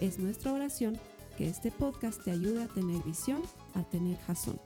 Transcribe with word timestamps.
Es 0.00 0.18
nuestra 0.18 0.52
oración 0.52 1.00
que 1.38 1.48
este 1.48 1.70
podcast 1.70 2.22
te 2.22 2.30
ayude 2.30 2.64
a 2.64 2.68
tener 2.68 3.02
visión, 3.02 3.40
a 3.74 3.82
tener 3.82 4.18
jazón. 4.26 4.60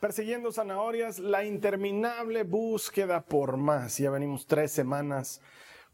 Persiguiendo 0.00 0.50
zanahorias, 0.50 1.18
la 1.18 1.44
interminable 1.44 2.44
búsqueda 2.44 3.22
por 3.22 3.58
más. 3.58 3.98
Ya 3.98 4.10
venimos 4.10 4.46
tres 4.46 4.72
semanas 4.72 5.42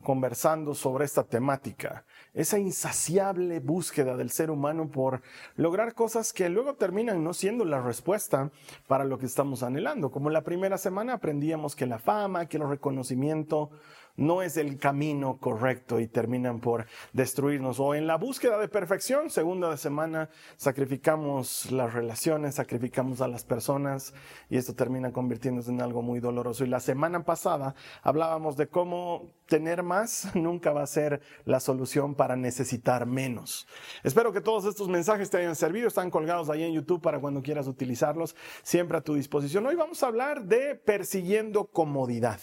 conversando 0.01 0.75
sobre 0.75 1.05
esta 1.05 1.25
temática, 1.25 2.05
esa 2.35 2.59
insaciable 2.59 3.61
búsqueda 3.61 4.17
del 4.17 4.31
ser 4.31 4.51
humano 4.51 4.91
por 4.91 5.21
lograr 5.57 5.95
cosas 5.95 6.33
que 6.33 6.49
luego 6.49 6.75
terminan 6.75 7.23
no 7.23 7.35
siendo 7.35 7.65
la 7.65 7.83
respuesta 7.83 8.51
para 8.87 9.05
lo 9.05 9.19
que 9.19 9.27
estamos 9.27 9.63
anhelando. 9.63 10.11
Como 10.11 10.31
la 10.31 10.43
primera 10.43 10.79
semana 10.79 11.15
aprendíamos 11.15 11.77
que 11.77 11.87
la 11.87 11.99
fama, 11.99 12.47
que 12.47 12.57
el 12.57 12.69
reconocimiento 12.69 13.71
no 14.17 14.43
es 14.43 14.57
el 14.57 14.79
camino 14.79 15.39
correcto 15.39 16.01
y 16.01 16.07
terminan 16.07 16.61
por 16.61 16.87
destruirnos. 17.13 17.81
O 17.81 17.95
en 17.95 18.07
la 18.07 18.17
búsqueda 18.17 18.59
de 18.59 18.69
perfección, 18.69 19.31
segunda 19.31 19.71
de 19.71 19.77
semana, 19.77 20.29
sacrificamos 20.57 21.71
las 21.71 21.93
relaciones, 21.95 22.57
sacrificamos 22.57 23.21
a 23.21 23.29
las 23.29 23.45
personas 23.45 24.15
y 24.49 24.57
esto 24.57 24.75
termina 24.75 25.13
convirtiéndose 25.13 25.71
en 25.71 25.81
algo 25.81 26.03
muy 26.03 26.21
doloroso. 26.21 26.65
Y 26.65 26.69
la 26.69 26.81
semana 26.81 27.25
pasada 27.25 27.75
hablábamos 28.03 28.57
de 28.57 28.69
cómo 28.69 29.33
tener 29.47 29.83
más 29.83 30.35
nunca 30.35 30.73
va 30.73 30.83
a 30.83 30.87
ser 30.87 31.21
la 31.45 31.61
solución 31.61 32.15
para 32.15 32.37
necesitar 32.37 33.07
menos. 33.07 33.67
Espero 34.03 34.33
que 34.33 34.41
todos 34.41 34.65
estos 34.65 34.89
mensajes 34.89 35.31
te 35.31 35.39
hayan 35.39 35.57
servido, 35.57 35.89
están 35.89 36.11
colgados 36.11 36.51
ahí 36.51 36.63
en 36.63 36.73
YouTube 36.73 37.03
para 37.03 37.21
cuando 37.21 37.43
quieras 37.43 37.67
utilizarlos, 37.67 38.37
siempre 38.63 38.99
a 38.99 39.03
tu 39.03 39.15
disposición. 39.15 39.67
Hoy 39.67 39.75
vamos 39.75 40.03
a 40.03 40.07
hablar 40.07 40.45
de 40.45 40.75
persiguiendo 40.75 41.67
comodidad. 41.67 42.41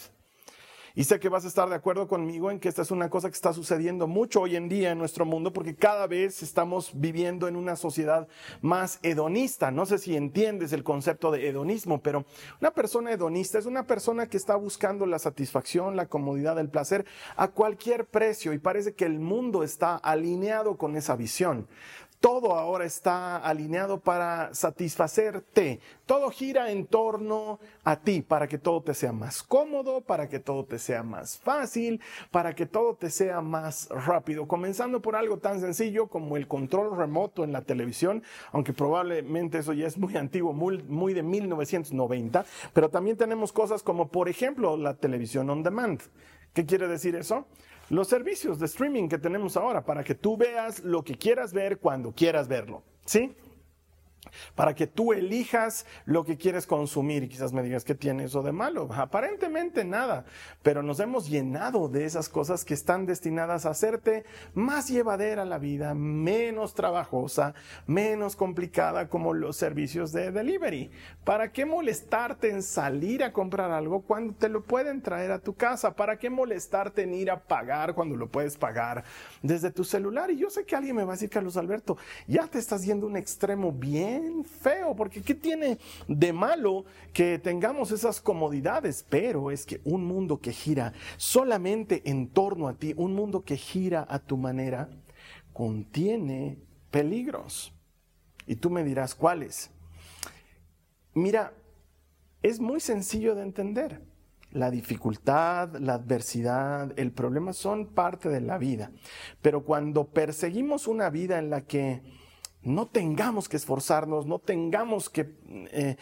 Y 0.96 1.04
sé 1.04 1.20
que 1.20 1.30
vas 1.30 1.46
a 1.46 1.48
estar 1.48 1.70
de 1.70 1.76
acuerdo 1.76 2.08
conmigo 2.08 2.52
en 2.52 2.60
que 2.60 2.70
esta 2.70 2.82
es 2.82 2.92
una 2.92 3.10
cosa 3.10 3.30
que 3.30 3.36
está 3.36 3.54
sucediendo 3.54 4.08
mucho 4.08 4.42
hoy 4.42 4.56
en 4.56 4.70
día 4.70 4.92
en 4.92 4.98
nuestro 4.98 5.26
mundo 5.26 5.54
porque 5.54 5.76
cada 5.76 6.08
vez 6.08 6.42
estamos 6.42 6.92
viviendo 6.94 7.48
en 7.48 7.56
una 7.56 7.76
sociedad 7.76 8.28
más 8.62 9.00
hedonista. 9.04 9.72
No 9.72 9.86
sé 9.86 9.98
si 10.00 10.16
entiendes 10.16 10.74
el 10.74 10.84
concepto 10.84 11.32
de 11.32 11.48
hedonismo, 11.48 12.02
pero 12.02 12.26
una 12.60 12.72
persona 12.72 13.12
hedonista 13.12 13.60
es 13.60 13.66
una 13.66 13.86
persona 13.86 14.28
que 14.28 14.38
está 14.38 14.56
buscando 14.56 15.06
la 15.06 15.20
satisfacción, 15.20 15.96
la 15.96 16.08
comodidad, 16.08 16.60
el 16.60 16.70
placer 16.70 17.06
a 17.36 17.50
cualquier 17.50 18.06
precio 18.06 18.54
y 18.54 18.60
parece 18.60 18.94
que 18.94 19.06
el 19.06 19.20
mundo 19.20 19.64
está 19.64 19.96
alineado 19.96 20.78
con 20.78 20.96
esa 20.96 21.16
visión. 21.16 21.68
Todo 22.20 22.54
ahora 22.54 22.84
está 22.84 23.38
alineado 23.38 24.02
para 24.02 24.54
satisfacerte. 24.54 25.80
Todo 26.06 26.30
gira 26.32 26.70
en 26.70 26.86
torno 26.86 27.60
a 27.86 27.96
ti 28.02 28.22
para 28.22 28.50
que 28.50 28.58
todo 28.58 28.82
te 28.82 28.94
sea 28.94 29.14
más 29.14 29.42
cómodo, 29.42 30.02
para 30.02 30.28
que 30.28 30.40
todo 30.40 30.66
te 30.66 30.80
sea 30.80 31.02
más 31.02 31.38
fácil, 31.38 32.02
para 32.30 32.56
que 32.56 32.66
todo 32.66 32.96
te 32.96 33.10
sea 33.10 33.40
más 33.40 33.88
rápido. 33.90 34.50
Comenzando 34.50 35.02
por 35.02 35.16
algo 35.16 35.38
tan 35.38 35.62
sencillo 35.62 36.08
como 36.08 36.36
el 36.36 36.46
control 36.46 36.98
remoto 36.98 37.46
en 37.46 37.54
la 37.54 37.62
televisión, 37.62 38.22
aunque 38.52 38.74
probablemente 38.74 39.60
eso 39.60 39.72
ya 39.72 39.88
es 39.88 39.98
muy 39.98 40.18
antiguo, 40.18 40.52
muy, 40.52 40.84
muy 40.84 41.14
de 41.14 41.24
1990, 41.24 42.44
pero 42.74 42.90
también 42.90 43.16
tenemos 43.16 43.54
cosas 43.54 43.82
como 43.82 44.10
por 44.10 44.28
ejemplo 44.28 44.76
la 44.76 44.96
televisión 44.96 45.50
on 45.50 45.64
demand. 45.64 46.02
¿Qué 46.54 46.66
quiere 46.66 46.88
decir 46.88 47.16
eso? 47.16 47.46
los 47.90 48.08
servicios 48.08 48.60
de 48.60 48.68
streaming 48.68 49.08
que 49.10 49.18
tenemos 49.18 49.58
ahora 49.58 49.84
para 49.84 50.04
que 50.04 50.16
tú 50.16 50.38
veas 50.38 50.84
lo 50.84 51.04
que 51.04 51.16
quieras 51.16 51.54
ver 51.54 51.80
cuando 51.80 52.12
quieras 52.12 52.48
verlo. 52.48 52.84
¿Sí? 53.06 53.36
Para 54.56 54.76
que 54.76 54.88
tú 54.88 55.14
elijas 55.14 55.86
lo 56.06 56.24
que 56.24 56.38
quieres 56.38 56.68
consumir. 56.68 57.24
Y 57.24 57.30
quizás 57.30 57.54
me 57.54 57.64
digas, 57.64 57.84
¿qué 57.84 57.96
tiene 57.96 58.26
eso 58.26 58.44
de 58.44 58.52
malo? 58.52 58.90
Aparentemente 58.94 59.86
nada, 59.86 60.26
pero 60.64 60.84
nos 60.84 61.00
hemos 61.00 61.30
llenado 61.30 61.90
de 61.90 62.06
esas 62.06 62.30
cosas 62.30 62.66
que 62.66 62.74
están 62.74 63.06
destinadas 63.06 63.66
a 63.66 63.72
hacerte 63.72 64.26
más 64.54 64.90
llevadera 64.90 65.46
la 65.46 65.58
vida, 65.58 65.94
menos 65.94 66.74
trabajosa, 66.74 67.54
menos 67.88 68.36
complicada 68.36 69.10
como 69.10 69.34
los 69.34 69.58
servicios 69.58 70.12
de 70.12 70.32
delivery. 70.32 70.92
¿Para 71.24 71.52
qué 71.52 71.66
molestarte 71.66 72.50
en 72.50 72.64
salir 72.64 73.24
a 73.24 73.34
comprar 73.34 73.72
algo 73.72 74.02
cuando 74.02 74.34
te 74.34 74.50
lo 74.50 74.64
pueden 74.64 75.02
traer 75.02 75.32
a 75.32 75.40
tu 75.40 75.56
casa? 75.56 75.96
¿Para 75.96 76.18
qué 76.18 76.30
molestarte 76.30 77.04
en 77.04 77.14
ir 77.14 77.32
a 77.32 77.40
pagar 77.40 77.94
cuando 77.94 78.16
lo 78.16 78.28
puedes 78.28 78.58
pagar 78.58 79.04
desde 79.42 79.72
tu 79.72 79.84
celular? 79.84 80.32
Y 80.32 80.38
yo 80.38 80.50
sé 80.50 80.66
que 80.66 80.76
alguien 80.76 80.96
me 80.96 81.04
va 81.04 81.14
a 81.14 81.16
decir, 81.16 81.30
Carlos 81.30 81.58
Alberto, 81.58 81.98
ya 82.28 82.48
te 82.48 82.60
estás 82.60 82.86
yendo 82.86 83.08
un 83.08 83.18
extremo 83.18 83.72
bien 83.72 84.19
feo, 84.44 84.96
porque 84.96 85.22
¿qué 85.22 85.36
tiene 85.36 85.78
de 86.08 86.34
malo 86.34 86.86
que 87.14 87.40
tengamos 87.40 87.92
esas 87.92 88.22
comodidades? 88.22 89.06
Pero 89.10 89.52
es 89.52 89.66
que 89.66 89.82
un 89.84 90.06
mundo 90.06 90.40
que 90.40 90.52
gira 90.52 90.94
solamente 91.18 92.02
en 92.10 92.30
torno 92.30 92.68
a 92.68 92.74
ti, 92.74 92.94
un 92.98 93.14
mundo 93.14 93.44
que 93.44 93.58
gira 93.58 94.06
a 94.10 94.20
tu 94.20 94.38
manera, 94.38 94.90
contiene 95.54 96.58
peligros. 96.92 97.74
Y 98.46 98.56
tú 98.56 98.70
me 98.70 98.84
dirás, 98.84 99.14
¿cuáles? 99.14 99.70
Mira, 101.14 101.54
es 102.42 102.60
muy 102.60 102.80
sencillo 102.80 103.36
de 103.36 103.44
entender. 103.44 104.02
La 104.52 104.72
dificultad, 104.72 105.76
la 105.76 105.94
adversidad, 105.96 106.98
el 106.98 107.12
problema 107.12 107.54
son 107.54 107.88
parte 107.88 108.30
de 108.30 108.42
la 108.42 108.58
vida. 108.58 108.92
Pero 109.42 109.64
cuando 109.64 110.08
perseguimos 110.08 110.88
una 110.88 111.10
vida 111.12 111.38
en 111.38 111.52
la 111.52 111.62
que 111.62 112.02
no 112.62 112.88
tengamos 112.88 113.48
que 113.48 113.58
esforzarnos, 113.58 114.26
no 114.26 114.40
tengamos 114.40 115.10
que 115.10 115.34
eh, 115.72 115.96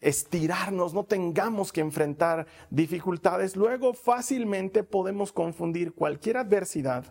estirarnos, 0.00 0.92
no 0.92 1.04
tengamos 1.04 1.72
que 1.72 1.80
enfrentar 1.80 2.46
dificultades, 2.70 3.54
luego 3.54 3.94
fácilmente 3.94 4.82
podemos 4.82 5.32
confundir 5.32 5.94
cualquier 5.94 6.38
adversidad, 6.38 7.04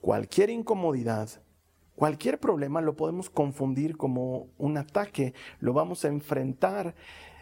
cualquier 0.00 0.50
incomodidad, 0.50 1.30
cualquier 1.96 2.38
problema, 2.38 2.80
lo 2.80 2.94
podemos 2.94 3.30
confundir 3.30 3.96
como 3.96 4.48
un 4.58 4.76
ataque, 4.76 5.34
lo 5.58 5.72
vamos 5.72 6.04
a 6.04 6.08
enfrentar. 6.08 6.94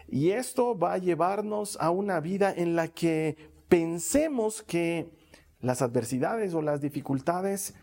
Y 0.09 0.31
esto 0.31 0.77
va 0.77 0.93
a 0.93 0.97
llevarnos 0.97 1.77
a 1.81 1.91
una 1.91 2.21
vida 2.21 2.53
en 2.55 2.77
la 2.77 2.87
que 2.87 3.35
pensemos 3.67 4.63
que 4.63 5.11
las 5.59 5.81
adversidades 5.81 6.53
o 6.53 6.61
las 6.61 6.79
dificultades 6.79 7.75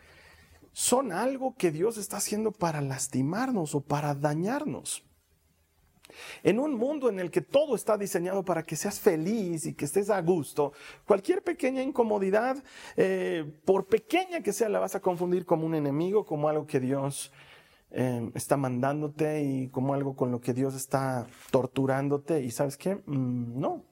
son 0.74 1.12
algo 1.12 1.54
que 1.56 1.70
Dios 1.70 1.96
está 1.96 2.18
haciendo 2.18 2.50
para 2.50 2.80
lastimarnos 2.80 3.74
o 3.76 3.80
para 3.80 4.14
dañarnos. 4.14 5.04
En 6.42 6.58
un 6.58 6.74
mundo 6.74 7.08
en 7.08 7.20
el 7.20 7.30
que 7.30 7.40
todo 7.40 7.76
está 7.76 7.96
diseñado 7.96 8.44
para 8.44 8.64
que 8.64 8.76
seas 8.76 9.00
feliz 9.00 9.66
y 9.66 9.74
que 9.74 9.84
estés 9.84 10.10
a 10.10 10.20
gusto, 10.20 10.72
cualquier 11.06 11.42
pequeña 11.42 11.80
incomodidad, 11.80 12.62
eh, 12.96 13.60
por 13.64 13.86
pequeña 13.86 14.42
que 14.42 14.52
sea, 14.52 14.68
la 14.68 14.80
vas 14.80 14.94
a 14.96 15.00
confundir 15.00 15.46
como 15.46 15.64
un 15.64 15.74
enemigo, 15.74 16.26
como 16.26 16.48
algo 16.48 16.66
que 16.66 16.80
Dios 16.80 17.32
eh, 17.90 18.30
está 18.34 18.56
mandándote 18.56 19.42
y 19.42 19.68
como 19.68 19.94
algo 19.94 20.16
con 20.16 20.32
lo 20.32 20.40
que 20.40 20.54
Dios 20.54 20.74
está 20.74 21.26
torturándote. 21.52 22.42
Y 22.42 22.50
sabes 22.50 22.76
qué? 22.76 22.96
Mm, 23.06 23.60
no, 23.60 23.84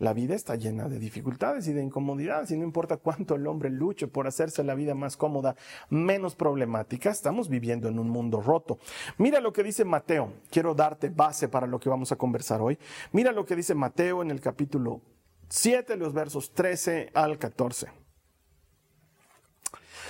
la 0.00 0.14
vida 0.14 0.34
está 0.34 0.56
llena 0.56 0.88
de 0.88 0.98
dificultades 0.98 1.68
y 1.68 1.74
de 1.74 1.82
incomodidades 1.82 2.50
y 2.50 2.56
no 2.56 2.64
importa 2.64 2.96
cuánto 2.96 3.34
el 3.34 3.46
hombre 3.46 3.68
luche 3.68 4.08
por 4.08 4.26
hacerse 4.26 4.64
la 4.64 4.74
vida 4.74 4.94
más 4.94 5.18
cómoda, 5.18 5.56
menos 5.90 6.34
problemática, 6.34 7.10
estamos 7.10 7.50
viviendo 7.50 7.86
en 7.86 7.98
un 7.98 8.08
mundo 8.08 8.40
roto. 8.40 8.78
Mira 9.18 9.40
lo 9.40 9.52
que 9.52 9.62
dice 9.62 9.84
Mateo, 9.84 10.32
quiero 10.50 10.74
darte 10.74 11.10
base 11.10 11.48
para 11.48 11.66
lo 11.66 11.78
que 11.78 11.90
vamos 11.90 12.10
a 12.12 12.16
conversar 12.16 12.62
hoy. 12.62 12.78
Mira 13.12 13.30
lo 13.30 13.44
que 13.44 13.54
dice 13.54 13.74
Mateo 13.74 14.22
en 14.22 14.30
el 14.30 14.40
capítulo 14.40 15.02
7, 15.50 15.96
los 15.96 16.14
versos 16.14 16.52
13 16.54 17.10
al 17.12 17.38
14. 17.38 17.88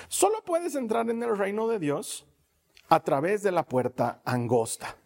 Solo 0.06 0.44
puedes 0.44 0.76
entrar 0.76 1.10
en 1.10 1.20
el 1.20 1.37
reino 1.37 1.66
de 1.66 1.81
Dios 1.81 2.28
a 2.88 3.00
través 3.00 3.42
de 3.42 3.50
la 3.50 3.64
puerta 3.64 4.22
angosta. 4.25 4.96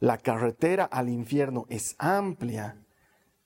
La 0.00 0.18
carretera 0.18 0.84
al 0.84 1.08
infierno 1.08 1.64
es 1.70 1.94
amplia 1.98 2.81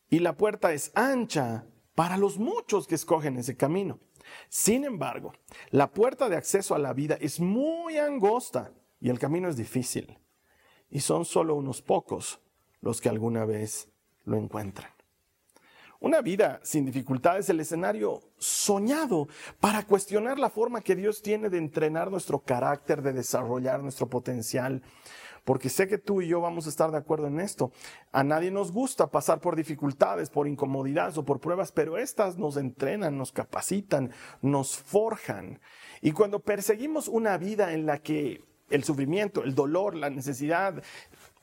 y 0.09 0.21
la 0.21 0.37
puerta 0.37 0.73
es 0.73 0.93
ancha 0.95 1.67
para 1.95 2.17
los 2.17 2.39
muchos 2.39 2.87
que 2.87 2.95
escogen 2.95 3.37
ese 3.39 3.57
camino. 3.57 3.99
Sin 4.49 4.85
embargo, 4.85 5.33
la 5.71 5.93
puerta 5.93 6.29
de 6.29 6.37
acceso 6.37 6.75
a 6.75 6.79
la 6.79 6.93
vida 6.93 7.17
es 7.21 7.41
muy 7.41 7.99
angosta 7.99 8.73
y 9.01 9.11
el 9.11 9.19
camino 9.19 9.49
es 9.49 9.57
difícil. 9.57 10.19
Y 10.91 11.01
son 11.01 11.25
solo 11.25 11.55
unos 11.55 11.83
pocos 11.83 12.41
los 12.81 13.01
que 13.01 13.09
alguna 13.09 13.45
vez 13.45 13.89
lo 14.25 14.37
encuentran. 14.37 14.91
Una 15.99 16.21
vida 16.21 16.61
sin 16.63 16.85
dificultades 16.85 17.47
es 17.47 17.51
el 17.51 17.61
escenario 17.61 18.21
soñado 18.39 19.29
para 19.61 19.87
cuestionar 19.87 20.39
la 20.39 20.51
forma 20.51 20.83
que 20.83 20.95
Dios 20.95 21.23
tiene 21.23 21.49
de 21.49 21.59
entrenar 21.59 22.11
nuestro 22.11 22.41
carácter, 22.41 23.01
de 23.01 23.15
desarrollar 23.15 23.83
nuestro 23.83 24.09
potencial. 24.09 24.83
Porque 25.47 25.69
sé 25.69 25.87
que 25.87 25.97
tú 25.97 26.21
y 26.21 26.27
yo 26.27 26.41
vamos 26.41 26.67
a 26.67 26.71
estar 26.71 26.91
de 26.91 26.99
acuerdo 26.99 27.29
en 27.29 27.39
esto. 27.39 27.71
A 28.11 28.25
nadie 28.25 28.51
nos 28.51 28.73
gusta 28.73 29.13
pasar 29.13 29.41
por 29.41 29.55
dificultades, 29.55 30.29
por 30.29 30.49
incomodidades 30.49 31.17
o 31.19 31.25
por 31.25 31.39
pruebas, 31.39 31.71
pero 31.71 31.99
estas 31.99 32.37
nos 32.37 32.57
entrenan, 32.57 33.17
nos 33.17 33.31
capacitan, 33.31 34.11
nos 34.43 34.77
forjan. 34.77 35.61
Y 36.03 36.11
cuando 36.11 36.41
perseguimos 36.41 37.07
una 37.07 37.39
vida 37.39 37.75
en 37.75 37.87
la 37.87 37.99
que 37.99 38.43
el 38.71 38.83
sufrimiento, 38.83 39.45
el 39.45 39.55
dolor, 39.55 39.95
la 39.95 40.11
necesidad 40.11 40.83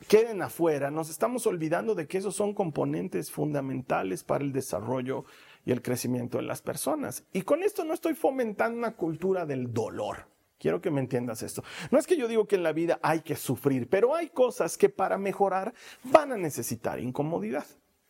queden 0.09 0.41
afuera, 0.41 0.91
nos 0.91 1.09
estamos 1.09 1.47
olvidando 1.47 1.95
de 1.95 2.05
que 2.05 2.17
esos 2.17 2.35
son 2.35 2.53
componentes 2.53 3.31
fundamentales 3.31 4.25
para 4.25 4.43
el 4.43 4.51
desarrollo 4.51 5.23
y 5.65 5.71
el 5.71 5.81
crecimiento 5.81 6.39
de 6.39 6.43
las 6.43 6.61
personas. 6.61 7.23
Y 7.31 7.43
con 7.43 7.63
esto 7.63 7.85
no 7.85 7.93
estoy 7.93 8.15
fomentando 8.15 8.77
una 8.77 8.97
cultura 8.97 9.45
del 9.45 9.71
dolor. 9.71 10.32
Quiero 10.63 10.79
que 10.79 10.89
me 10.89 11.01
entiendas 11.01 11.43
esto. 11.43 11.61
No 11.91 11.99
es 11.99 12.07
que 12.07 12.15
yo 12.15 12.25
digo 12.25 12.47
que 12.47 12.55
en 12.55 12.63
la 12.63 12.71
vida 12.71 12.97
hay 13.03 13.19
que 13.19 13.35
sufrir, 13.35 13.89
pero 13.89 14.15
hay 14.15 14.29
cosas 14.29 14.77
que 14.77 14.87
para 14.87 15.17
mejorar 15.17 15.73
van 16.05 16.31
a 16.31 16.37
necesitar 16.37 17.01
incomodidad. 17.01 17.65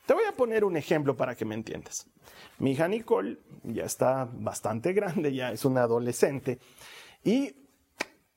Te 0.06 0.14
voy 0.14 0.26
a 0.26 0.34
poner 0.34 0.64
un 0.64 0.78
ejemplo 0.78 1.18
para 1.18 1.36
que 1.36 1.46
me 1.46 1.56
entiendas. 1.56 2.06
Mi 2.60 2.74
hija 2.74 2.88
Nicole 2.88 3.40
ya 3.64 3.86
está 3.86 4.30
bastante 4.32 4.94
grande, 4.94 5.34
ya 5.34 5.52
es 5.52 5.66
una 5.66 5.82
adolescente 5.82 6.60
y 7.24 7.56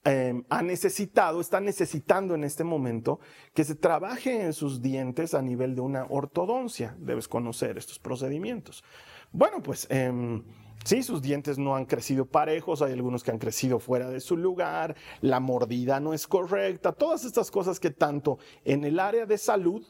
Em, 0.06 0.44
ha 0.50 0.62
necesitado, 0.62 1.40
está 1.40 1.60
necesitando 1.60 2.36
en 2.36 2.44
este 2.44 2.62
momento 2.62 3.18
que 3.52 3.64
se 3.64 3.74
trabaje 3.74 4.40
en 4.40 4.52
sus 4.52 4.80
dientes 4.80 5.34
a 5.34 5.42
nivel 5.42 5.74
de 5.74 5.80
una 5.80 6.06
ortodoncia. 6.08 6.94
Debes 7.00 7.26
conocer 7.26 7.76
estos 7.76 7.98
procedimientos. 7.98 8.84
Bueno, 9.32 9.60
pues 9.60 9.88
em, 9.90 10.44
sí, 10.86 11.02
sus 11.02 11.20
dientes 11.20 11.58
no 11.58 11.74
han 11.74 11.84
crecido 11.84 12.26
parejos, 12.26 12.80
hay 12.80 12.92
algunos 12.92 13.22
que 13.22 13.32
han 13.32 13.38
crecido 13.38 13.78
fuera 13.78 14.08
de 14.08 14.20
su 14.20 14.36
lugar, 14.36 14.96
la 15.20 15.40
mordida 15.40 16.00
no 16.00 16.14
es 16.14 16.26
correcta, 16.26 16.92
todas 16.92 17.24
estas 17.24 17.50
cosas 17.50 17.80
que 17.80 17.90
tanto 17.90 18.38
en 18.64 18.84
el 18.84 19.00
área 19.00 19.26
de 19.26 19.36
salud 19.36 19.84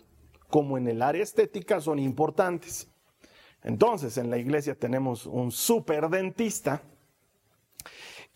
como 0.49 0.79
en 0.79 0.89
el 0.89 1.03
área 1.03 1.23
estética 1.23 1.81
son 1.81 1.99
importantes. 1.99 2.89
Entonces, 3.63 4.17
en 4.17 4.31
la 4.31 4.39
iglesia 4.39 4.75
tenemos 4.79 5.27
un 5.27 5.51
super 5.51 6.09
dentista 6.09 6.83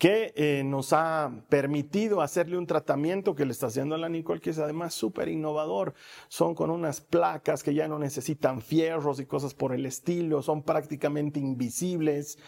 que 0.01 0.33
eh, 0.35 0.63
nos 0.65 0.95
ha 0.95 1.31
permitido 1.51 2.23
hacerle 2.23 2.57
un 2.57 2.67
tratamiento 2.67 3.35
que 3.35 3.45
le 3.45 3.53
está 3.53 3.67
haciendo 3.67 3.95
a 3.95 3.99
la 3.99 4.09
Nicole, 4.09 4.41
que 4.41 4.49
es 4.49 4.59
además 4.59 4.95
súper 4.95 5.29
innovador. 5.29 5.93
Son 6.29 6.55
con 6.55 6.71
unas 6.71 7.03
placas 7.03 7.63
que 7.63 7.75
ya 7.75 7.87
no 7.87 7.99
necesitan 7.99 8.63
fierros 8.63 9.21
y 9.21 9.27
cosas 9.27 9.53
por 9.53 9.75
el 9.75 9.85
estilo, 9.85 10.41
son 10.41 10.63
prácticamente 10.63 11.39
invisibles. 11.39 12.39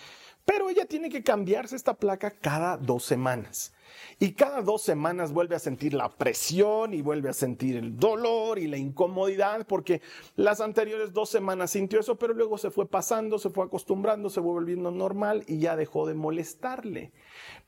Pero 0.46 0.70
ella 0.70 0.87
tiene 0.87 1.10
que 1.10 1.22
cambiarse 1.22 1.76
esta 1.76 1.93
placa 1.93 2.31
cada 2.31 2.78
dos 2.78 3.04
semanas. 3.04 3.75
Y 4.18 4.32
cada 4.32 4.62
dos 4.62 4.82
semanas 4.82 5.32
vuelve 5.32 5.56
a 5.56 5.58
sentir 5.58 5.94
la 5.94 6.08
presión 6.08 6.94
y 6.94 7.02
vuelve 7.02 7.28
a 7.28 7.32
sentir 7.32 7.76
el 7.76 7.96
dolor 7.96 8.58
y 8.58 8.66
la 8.66 8.76
incomodidad, 8.76 9.66
porque 9.66 10.00
las 10.36 10.60
anteriores 10.60 11.12
dos 11.12 11.28
semanas 11.28 11.70
sintió 11.70 12.00
eso, 12.00 12.16
pero 12.16 12.34
luego 12.34 12.58
se 12.58 12.70
fue 12.70 12.86
pasando, 12.86 13.38
se 13.38 13.50
fue 13.50 13.64
acostumbrando, 13.64 14.30
se 14.30 14.40
fue 14.40 14.52
volviendo 14.52 14.90
normal 14.90 15.44
y 15.46 15.58
ya 15.58 15.76
dejó 15.76 16.06
de 16.06 16.14
molestarle. 16.14 17.12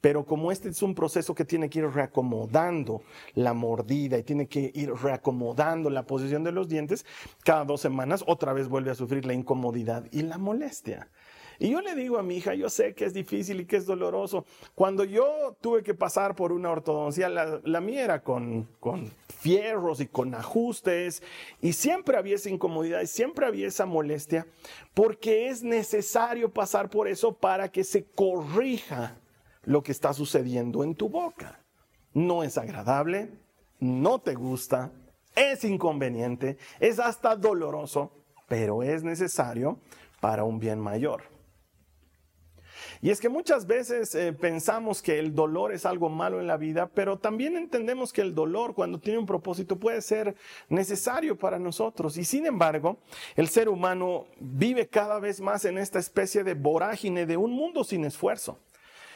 Pero 0.00 0.24
como 0.24 0.52
este 0.52 0.68
es 0.68 0.82
un 0.82 0.94
proceso 0.94 1.34
que 1.34 1.44
tiene 1.44 1.70
que 1.70 1.80
ir 1.80 1.86
reacomodando 1.86 3.02
la 3.34 3.54
mordida 3.54 4.18
y 4.18 4.22
tiene 4.22 4.48
que 4.48 4.70
ir 4.74 4.92
reacomodando 4.92 5.90
la 5.90 6.06
posición 6.06 6.44
de 6.44 6.52
los 6.52 6.68
dientes, 6.68 7.06
cada 7.42 7.64
dos 7.64 7.80
semanas 7.80 8.24
otra 8.26 8.52
vez 8.52 8.68
vuelve 8.68 8.90
a 8.90 8.94
sufrir 8.94 9.24
la 9.24 9.34
incomodidad 9.34 10.04
y 10.12 10.22
la 10.22 10.38
molestia. 10.38 11.08
Y 11.58 11.70
yo 11.70 11.80
le 11.80 11.94
digo 11.94 12.18
a 12.18 12.22
mi 12.22 12.36
hija, 12.36 12.54
yo 12.54 12.68
sé 12.68 12.94
que 12.94 13.04
es 13.04 13.14
difícil 13.14 13.60
y 13.60 13.66
que 13.66 13.76
es 13.76 13.86
doloroso. 13.86 14.44
Cuando 14.74 15.04
yo 15.04 15.56
tuve 15.60 15.82
que 15.82 15.94
pasar 15.94 16.34
por 16.34 16.52
una 16.52 16.70
ortodoncia, 16.70 17.28
la, 17.28 17.80
mía 17.80 18.04
era 18.04 18.22
con, 18.22 18.68
con 18.80 19.10
fierros 19.38 20.00
y 20.00 20.06
con 20.06 20.34
ajustes, 20.34 21.22
y 21.60 21.72
siempre 21.72 22.16
había 22.16 22.36
esa 22.36 22.50
incomodidad 22.50 23.00
y 23.00 23.06
siempre 23.06 23.46
había 23.46 23.66
esa 23.66 23.86
molestia, 23.86 24.46
porque 24.94 25.48
es 25.48 25.62
necesario 25.62 26.50
pasar 26.50 26.90
por 26.90 27.08
eso 27.08 27.32
para 27.32 27.68
que 27.70 27.84
se 27.84 28.04
corrija 28.04 29.16
lo 29.64 29.82
que 29.82 29.92
está 29.92 30.12
sucediendo 30.12 30.84
en 30.84 30.94
tu 30.94 31.08
boca. 31.08 31.60
No 32.12 32.42
es 32.42 32.58
agradable, 32.58 33.30
no 33.80 34.20
te 34.20 34.34
gusta, 34.34 34.92
es 35.34 35.64
inconveniente, 35.64 36.58
es 36.80 36.98
hasta 36.98 37.36
doloroso, 37.36 38.12
pero 38.46 38.82
es 38.82 39.02
necesario 39.02 39.78
para 40.20 40.44
un 40.44 40.58
bien 40.58 40.80
mayor. 40.80 41.33
Y 43.04 43.10
es 43.10 43.20
que 43.20 43.28
muchas 43.28 43.66
veces 43.66 44.14
eh, 44.14 44.32
pensamos 44.32 45.02
que 45.02 45.18
el 45.18 45.34
dolor 45.34 45.74
es 45.74 45.84
algo 45.84 46.08
malo 46.08 46.40
en 46.40 46.46
la 46.46 46.56
vida, 46.56 46.88
pero 46.94 47.18
también 47.18 47.54
entendemos 47.54 48.14
que 48.14 48.22
el 48.22 48.34
dolor 48.34 48.72
cuando 48.72 48.98
tiene 48.98 49.18
un 49.18 49.26
propósito 49.26 49.76
puede 49.76 50.00
ser 50.00 50.34
necesario 50.70 51.36
para 51.36 51.58
nosotros. 51.58 52.16
Y 52.16 52.24
sin 52.24 52.46
embargo, 52.46 52.96
el 53.36 53.48
ser 53.48 53.68
humano 53.68 54.24
vive 54.40 54.88
cada 54.88 55.18
vez 55.18 55.42
más 55.42 55.66
en 55.66 55.76
esta 55.76 55.98
especie 55.98 56.44
de 56.44 56.54
vorágine 56.54 57.26
de 57.26 57.36
un 57.36 57.52
mundo 57.52 57.84
sin 57.84 58.06
esfuerzo. 58.06 58.58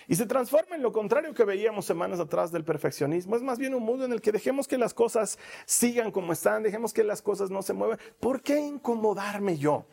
Y 0.06 0.16
se 0.16 0.26
transforma 0.26 0.76
en 0.76 0.82
lo 0.82 0.92
contrario 0.92 1.32
que 1.32 1.44
veíamos 1.44 1.86
semanas 1.86 2.20
atrás 2.20 2.52
del 2.52 2.64
perfeccionismo. 2.64 3.36
Es 3.36 3.42
más 3.42 3.58
bien 3.58 3.74
un 3.74 3.84
mundo 3.84 4.04
en 4.04 4.12
el 4.12 4.20
que 4.20 4.32
dejemos 4.32 4.68
que 4.68 4.76
las 4.76 4.92
cosas 4.92 5.38
sigan 5.64 6.10
como 6.10 6.34
están, 6.34 6.62
dejemos 6.62 6.92
que 6.92 7.04
las 7.04 7.22
cosas 7.22 7.50
no 7.50 7.62
se 7.62 7.72
muevan. 7.72 7.98
¿Por 8.20 8.42
qué 8.42 8.60
incomodarme 8.60 9.56
yo? 9.56 9.86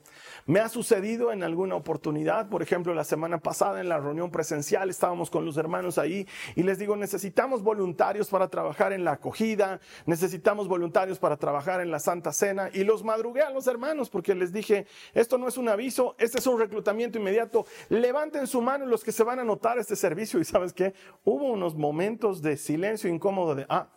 Me 0.47 0.59
ha 0.59 0.69
sucedido 0.69 1.31
en 1.31 1.42
alguna 1.42 1.74
oportunidad, 1.74 2.50
por 2.50 2.62
ejemplo, 2.62 2.94
la 2.94 3.03
semana 3.03 3.39
pasada 3.39 3.81
en 3.81 3.89
la 3.89 3.97
reunión 3.97 4.30
presencial 4.30 4.92
estábamos 4.92 5.31
con 5.31 5.44
los 5.44 5.57
hermanos 5.57 5.97
ahí 5.97 6.27
y 6.56 6.62
les 6.62 6.77
digo, 6.77 6.95
necesitamos 6.95 7.63
voluntarios 7.63 8.30
para 8.30 8.47
trabajar 8.47 8.94
en 8.94 9.03
la 9.03 9.13
acogida, 9.13 9.80
necesitamos 10.06 10.68
voluntarios 10.68 11.18
para 11.18 11.38
trabajar 11.38 11.81
en 11.81 11.89
la 11.89 11.97
Santa 11.97 12.31
Cena 12.31 12.69
y 12.71 12.83
los 12.83 13.03
madrugué 13.03 13.42
a 13.42 13.50
los 13.50 13.65
hermanos 13.65 14.12
porque 14.12 14.36
les 14.36 14.53
dije, 14.53 14.86
esto 15.15 15.39
no 15.39 15.47
es 15.47 15.57
un 15.57 15.68
aviso, 15.68 16.15
este 16.19 16.38
es 16.38 16.45
un 16.45 16.59
reclutamiento 16.59 17.18
inmediato, 17.18 17.65
levanten 17.89 18.45
su 18.45 18.62
mano 18.62 18.86
los 18.86 19.03
que 19.03 19.12
se 19.12 19.24
van 19.24 19.39
a 19.39 19.41
anotar 19.41 19.80
este 19.80 19.95
servicio. 19.95 20.39
Y 20.39 20.45
sabes 20.45 20.74
qué, 20.74 20.94
hubo 21.24 21.45
unos 21.45 21.74
momentos 21.74 22.44
de 22.44 22.56
silencio 22.57 23.09
incómodo 23.09 23.56
de, 23.56 23.65
ah, 23.68 23.89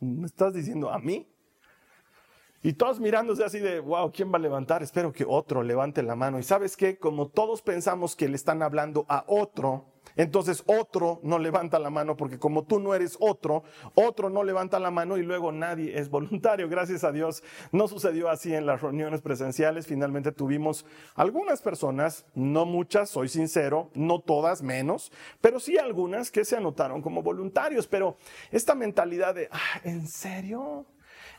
¿me 0.00 0.24
estás 0.24 0.54
diciendo 0.54 0.90
a 0.90 0.98
mí? 0.98 1.31
Y 2.62 2.74
todos 2.74 3.00
mirándose 3.00 3.44
así 3.44 3.58
de, 3.58 3.80
wow, 3.80 4.12
¿quién 4.12 4.32
va 4.32 4.36
a 4.36 4.40
levantar? 4.40 4.82
Espero 4.82 5.12
que 5.12 5.24
otro 5.26 5.62
levante 5.62 6.02
la 6.02 6.14
mano. 6.14 6.38
Y 6.38 6.44
sabes 6.44 6.76
qué, 6.76 6.96
como 6.96 7.28
todos 7.28 7.60
pensamos 7.60 8.14
que 8.14 8.28
le 8.28 8.36
están 8.36 8.62
hablando 8.62 9.04
a 9.08 9.24
otro, 9.26 9.92
entonces 10.16 10.62
otro 10.66 11.20
no 11.22 11.38
levanta 11.38 11.78
la 11.78 11.90
mano 11.90 12.16
porque 12.16 12.38
como 12.38 12.64
tú 12.64 12.78
no 12.78 12.94
eres 12.94 13.16
otro, 13.18 13.64
otro 13.94 14.30
no 14.30 14.44
levanta 14.44 14.78
la 14.78 14.90
mano 14.90 15.16
y 15.16 15.22
luego 15.22 15.52
nadie 15.52 15.98
es 15.98 16.08
voluntario. 16.10 16.68
Gracias 16.68 17.02
a 17.04 17.12
Dios 17.12 17.42
no 17.72 17.88
sucedió 17.88 18.28
así 18.28 18.54
en 18.54 18.66
las 18.66 18.82
reuniones 18.82 19.22
presenciales. 19.22 19.86
Finalmente 19.86 20.32
tuvimos 20.32 20.84
algunas 21.14 21.62
personas, 21.62 22.26
no 22.34 22.66
muchas, 22.66 23.10
soy 23.10 23.28
sincero, 23.28 23.90
no 23.94 24.20
todas 24.20 24.62
menos, 24.62 25.12
pero 25.40 25.60
sí 25.60 25.78
algunas 25.78 26.30
que 26.30 26.44
se 26.44 26.56
anotaron 26.56 27.02
como 27.02 27.22
voluntarios. 27.22 27.86
Pero 27.86 28.16
esta 28.50 28.74
mentalidad 28.74 29.34
de, 29.34 29.48
ah, 29.50 29.80
¿en 29.84 30.06
serio? 30.06 30.86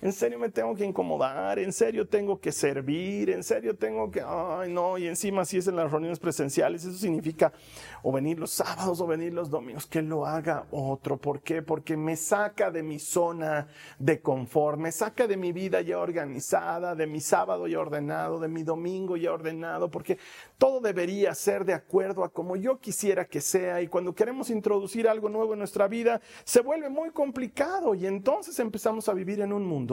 En 0.03 0.11
serio 0.11 0.37
me 0.37 0.49
tengo 0.49 0.75
que 0.75 0.83
incomodar, 0.83 1.59
en 1.59 1.71
serio 1.71 2.05
tengo 2.05 2.37
que 2.37 2.51
servir, 2.51 3.29
en 3.29 3.41
serio 3.41 3.77
tengo 3.77 4.11
que, 4.11 4.21
ay 4.21 4.69
no, 4.69 4.97
y 4.97 5.07
encima 5.07 5.45
si 5.45 5.59
es 5.59 5.67
en 5.69 5.77
las 5.77 5.89
reuniones 5.89 6.19
presenciales, 6.19 6.83
eso 6.83 6.97
significa 6.97 7.53
o 8.01 8.11
venir 8.11 8.37
los 8.37 8.51
sábados 8.51 8.99
o 8.99 9.07
venir 9.07 9.33
los 9.33 9.49
domingos, 9.49 9.87
que 9.87 10.01
lo 10.01 10.25
haga 10.25 10.65
otro. 10.71 11.15
¿Por 11.15 11.41
qué? 11.41 11.61
Porque 11.61 11.95
me 11.95 12.17
saca 12.17 12.69
de 12.69 12.83
mi 12.83 12.99
zona 12.99 13.67
de 13.97 14.21
confort, 14.21 14.77
me 14.77 14.91
saca 14.91 15.25
de 15.25 15.37
mi 15.37 15.53
vida 15.53 15.79
ya 15.79 15.97
organizada, 15.99 16.95
de 16.95 17.07
mi 17.07 17.21
sábado 17.21 17.65
ya 17.65 17.79
ordenado, 17.79 18.41
de 18.41 18.49
mi 18.49 18.63
domingo 18.63 19.15
ya 19.15 19.31
ordenado, 19.31 19.89
porque 19.89 20.17
todo 20.57 20.81
debería 20.81 21.33
ser 21.33 21.63
de 21.63 21.73
acuerdo 21.73 22.25
a 22.25 22.29
como 22.33 22.57
yo 22.57 22.77
quisiera 22.81 23.23
que 23.23 23.39
sea. 23.39 23.81
Y 23.81 23.87
cuando 23.87 24.13
queremos 24.13 24.49
introducir 24.49 25.07
algo 25.07 25.29
nuevo 25.29 25.53
en 25.53 25.59
nuestra 25.59 25.87
vida 25.87 26.19
se 26.43 26.59
vuelve 26.59 26.89
muy 26.89 27.11
complicado. 27.11 27.95
Y 27.95 28.05
entonces 28.05 28.59
empezamos 28.59 29.07
a 29.07 29.13
vivir 29.13 29.39
en 29.39 29.53
un 29.53 29.65
mundo 29.65 29.92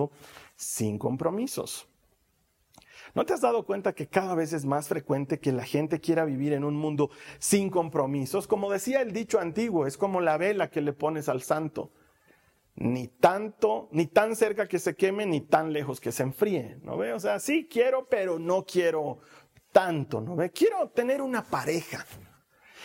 sin 0.56 0.98
compromisos. 0.98 1.88
¿No 3.14 3.26
te 3.26 3.32
has 3.32 3.40
dado 3.40 3.64
cuenta 3.64 3.92
que 3.92 4.06
cada 4.06 4.34
vez 4.34 4.52
es 4.52 4.64
más 4.64 4.88
frecuente 4.88 5.40
que 5.40 5.52
la 5.52 5.64
gente 5.64 6.00
quiera 6.00 6.24
vivir 6.24 6.52
en 6.52 6.64
un 6.64 6.76
mundo 6.76 7.10
sin 7.38 7.70
compromisos? 7.70 8.46
Como 8.46 8.70
decía 8.70 9.02
el 9.02 9.12
dicho 9.12 9.40
antiguo, 9.40 9.86
es 9.86 9.96
como 9.96 10.20
la 10.20 10.36
vela 10.36 10.70
que 10.70 10.80
le 10.80 10.92
pones 10.92 11.28
al 11.28 11.42
santo. 11.42 11.90
Ni 12.76 13.08
tanto, 13.08 13.88
ni 13.90 14.06
tan 14.06 14.36
cerca 14.36 14.68
que 14.68 14.78
se 14.78 14.94
queme, 14.94 15.26
ni 15.26 15.40
tan 15.40 15.72
lejos 15.72 16.00
que 16.00 16.12
se 16.12 16.22
enfríe. 16.22 16.78
¿No 16.82 16.96
ve? 16.96 17.12
O 17.12 17.20
sea, 17.20 17.40
sí 17.40 17.66
quiero, 17.68 18.06
pero 18.08 18.38
no 18.38 18.64
quiero 18.64 19.18
tanto. 19.72 20.20
¿No 20.20 20.36
ve? 20.36 20.50
Quiero 20.50 20.88
tener 20.90 21.20
una 21.20 21.42
pareja. 21.42 22.06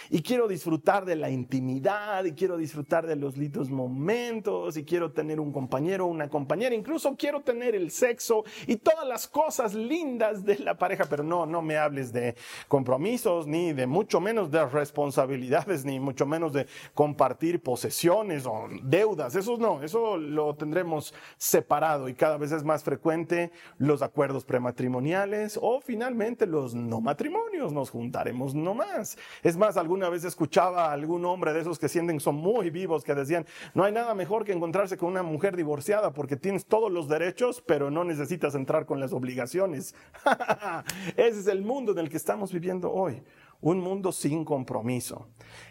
Y 0.09 0.21
quiero 0.21 0.47
disfrutar 0.47 1.05
de 1.05 1.15
la 1.15 1.29
intimidad 1.29 2.23
y 2.25 2.33
quiero 2.33 2.57
disfrutar 2.57 3.05
de 3.07 3.15
los 3.15 3.37
lindos 3.37 3.69
momentos 3.69 4.77
y 4.77 4.83
quiero 4.83 5.11
tener 5.11 5.39
un 5.39 5.51
compañero 5.51 6.05
o 6.05 6.09
una 6.09 6.29
compañera, 6.29 6.75
incluso 6.75 7.15
quiero 7.15 7.41
tener 7.41 7.75
el 7.75 7.91
sexo 7.91 8.43
y 8.67 8.77
todas 8.77 9.07
las 9.07 9.27
cosas 9.27 9.73
lindas 9.73 10.45
de 10.45 10.59
la 10.59 10.77
pareja, 10.77 11.05
pero 11.09 11.23
no, 11.23 11.45
no 11.45 11.61
me 11.61 11.77
hables 11.77 12.11
de 12.13 12.35
compromisos 12.67 13.47
ni 13.47 13.73
de 13.73 13.87
mucho 13.87 14.19
menos 14.19 14.51
de 14.51 14.65
responsabilidades 14.65 15.85
ni 15.85 15.99
mucho 15.99 16.25
menos 16.25 16.53
de 16.53 16.67
compartir 16.93 17.61
posesiones 17.61 18.45
o 18.45 18.67
deudas, 18.83 19.35
eso 19.35 19.57
no, 19.57 19.83
eso 19.83 20.17
lo 20.17 20.55
tendremos 20.55 21.13
separado 21.37 22.09
y 22.09 22.13
cada 22.13 22.37
vez 22.37 22.51
es 22.51 22.63
más 22.63 22.83
frecuente 22.83 23.51
los 23.77 24.01
acuerdos 24.01 24.45
prematrimoniales 24.45 25.59
o 25.61 25.81
finalmente 25.81 26.45
los 26.45 26.75
no 26.75 27.01
matrimonios, 27.01 27.71
nos 27.71 27.89
juntaremos 27.89 28.55
no 28.55 28.73
más. 28.73 29.17
Es 29.43 29.57
más, 29.57 29.77
alguna 29.95 30.09
vez 30.09 30.25
escuchaba 30.25 30.87
a 30.87 30.91
algún 30.91 31.23
hombre 31.23 31.53
de 31.53 31.61
esos 31.61 31.79
que 31.79 31.87
sienten 31.87 32.19
son 32.19 32.35
muy 32.35 32.69
vivos 32.69 33.05
que 33.05 33.15
decían, 33.15 33.45
no 33.73 33.85
hay 33.85 33.93
nada 33.93 34.13
mejor 34.13 34.43
que 34.43 34.51
encontrarse 34.51 34.97
con 34.97 35.09
una 35.09 35.23
mujer 35.23 35.55
divorciada 35.55 36.11
porque 36.11 36.35
tienes 36.35 36.65
todos 36.65 36.91
los 36.91 37.07
derechos, 37.07 37.63
pero 37.65 37.89
no 37.89 38.03
necesitas 38.03 38.55
entrar 38.55 38.85
con 38.85 38.99
las 38.99 39.13
obligaciones. 39.13 39.95
Ese 41.15 41.39
es 41.39 41.47
el 41.47 41.61
mundo 41.61 41.93
en 41.93 41.99
el 41.99 42.09
que 42.09 42.17
estamos 42.17 42.51
viviendo 42.51 42.91
hoy, 42.91 43.23
un 43.65 43.79
mundo 43.79 44.11
sin 44.11 44.45
compromiso. 44.45 45.27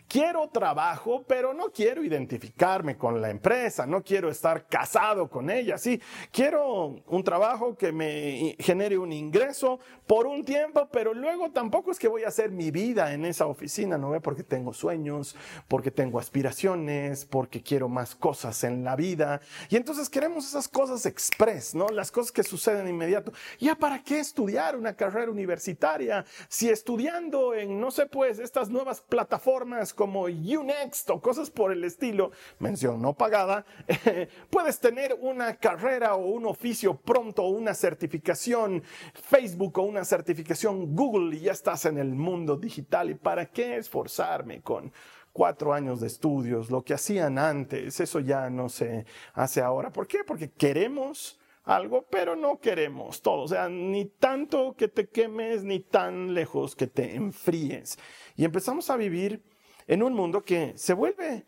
Quiero 0.09 0.49
trabajo, 0.49 1.25
pero 1.27 1.55
no 1.55 1.71
quiero 1.71 2.05
identificarme 2.05 2.97
con 2.97 3.21
la 3.21 3.31
empresa, 3.31 3.87
no 3.87 4.03
quiero 4.03 4.29
estar 4.29 4.67
casado 4.69 5.29
con 5.29 5.49
ella, 5.49 5.79
sí, 5.79 6.01
quiero 6.31 7.03
un 7.07 7.25
trabajo 7.25 7.77
que 7.77 7.91
me 7.91 8.55
genere 8.59 8.99
un 8.99 9.13
ingreso 9.13 9.81
por 10.07 10.27
un 10.27 10.45
tiempo, 10.45 10.89
pero 10.93 11.15
luego 11.15 11.51
tampoco 11.51 11.91
es 11.91 11.99
que 11.99 12.07
voy 12.07 12.25
a 12.25 12.29
hacer 12.29 12.51
mi 12.51 12.71
vida 12.71 13.15
en 13.15 13.25
esa 13.25 13.47
oficina, 13.47 13.97
¿no? 13.97 14.21
Porque 14.21 14.43
tengo 14.43 14.75
sueños, 14.75 15.35
porque 15.69 15.91
tengo 15.91 16.19
aspiraciones, 16.19 17.25
porque 17.25 17.63
quiero 17.63 17.89
más 17.89 18.15
cosas 18.15 18.63
en 18.65 18.85
la 18.85 18.97
vida. 18.97 19.41
Y 19.71 19.77
entonces 19.77 20.11
queremos 20.11 20.47
esas 20.47 20.69
cosas 20.69 21.07
express, 21.07 21.75
¿no? 21.75 21.89
Las 21.89 22.13
cosas 22.13 22.31
que 22.31 22.43
suceden 22.43 22.87
inmediato. 22.89 23.33
¿Ya 23.59 23.75
para 23.75 24.03
qué 24.03 24.21
estudiar 24.21 24.77
una 24.77 24.95
carrera 24.95 25.31
universitaria 25.31 26.25
si 26.49 26.69
estudiando 26.69 27.55
en, 27.55 27.84
no 27.85 27.91
sé, 27.91 28.07
pues, 28.07 28.39
estas 28.39 28.71
nuevas 28.71 29.03
plataformas 29.03 29.93
como 29.93 30.23
Unext 30.23 31.11
o 31.11 31.21
cosas 31.21 31.51
por 31.51 31.71
el 31.71 31.85
estilo, 31.85 32.31
mención 32.59 33.03
no 33.03 33.13
pagada, 33.13 33.67
puedes 34.51 34.81
tener 34.81 35.15
una 35.21 35.57
carrera 35.57 36.15
o 36.15 36.25
un 36.25 36.47
oficio 36.47 36.97
pronto 36.97 37.43
una 37.43 37.75
certificación 37.75 38.83
Facebook 39.13 39.79
o 39.79 39.83
una 39.83 40.03
certificación 40.03 40.97
Google 40.97 41.37
y 41.37 41.41
ya 41.41 41.53
estás 41.53 41.85
en 41.85 41.99
el 41.99 42.15
mundo 42.15 42.57
digital. 42.57 43.11
¿Y 43.11 43.17
para 43.17 43.51
qué 43.51 43.77
esforzarme 43.77 44.63
con 44.63 44.91
cuatro 45.35 45.75
años 45.75 46.01
de 46.01 46.07
estudios? 46.07 46.71
Lo 46.71 46.83
que 46.83 46.95
hacían 46.95 47.37
antes, 47.39 48.01
eso 48.01 48.19
ya 48.21 48.49
no 48.49 48.71
se 48.71 49.05
hace 49.35 49.61
ahora. 49.61 49.93
¿Por 49.93 50.07
qué? 50.07 50.25
Porque 50.25 50.51
queremos 50.51 51.39
algo, 51.65 52.07
pero 52.11 52.37
no 52.37 52.59
queremos 52.61 53.23
todo. 53.23 53.43
O 53.43 53.49
sea, 53.49 53.69
ni 53.69 54.05
tanto 54.05 54.75
que 54.77 54.89
te 54.89 55.09
quemes, 55.09 55.65
ni 55.65 55.81
tan 55.81 56.35
lejos 56.35 56.77
que 56.77 56.87
te 56.87 57.15
enfríes. 57.15 57.99
Y 58.37 58.45
empezamos 58.45 58.91
a 58.91 58.97
vivir 58.97 59.43
en 59.87 60.03
un 60.03 60.15
mundo 60.15 60.45
que 60.45 60.73
se 60.77 60.95
vuelve 60.95 61.47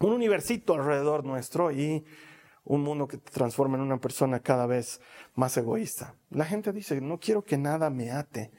un 0.00 0.12
universito 0.12 0.74
alrededor 0.74 1.24
nuestro 1.24 1.70
y 1.70 2.04
un 2.64 2.82
mundo 2.82 3.06
que 3.06 3.18
te 3.18 3.30
transforma 3.30 3.76
en 3.76 3.82
una 3.82 3.98
persona 3.98 4.40
cada 4.40 4.66
vez 4.66 5.00
más 5.34 5.56
egoísta. 5.56 6.16
La 6.30 6.44
gente 6.44 6.72
dice, 6.72 7.00
no 7.00 7.18
quiero 7.18 7.44
que 7.44 7.58
nada 7.58 7.90
me 7.90 8.10
ate. 8.10 8.52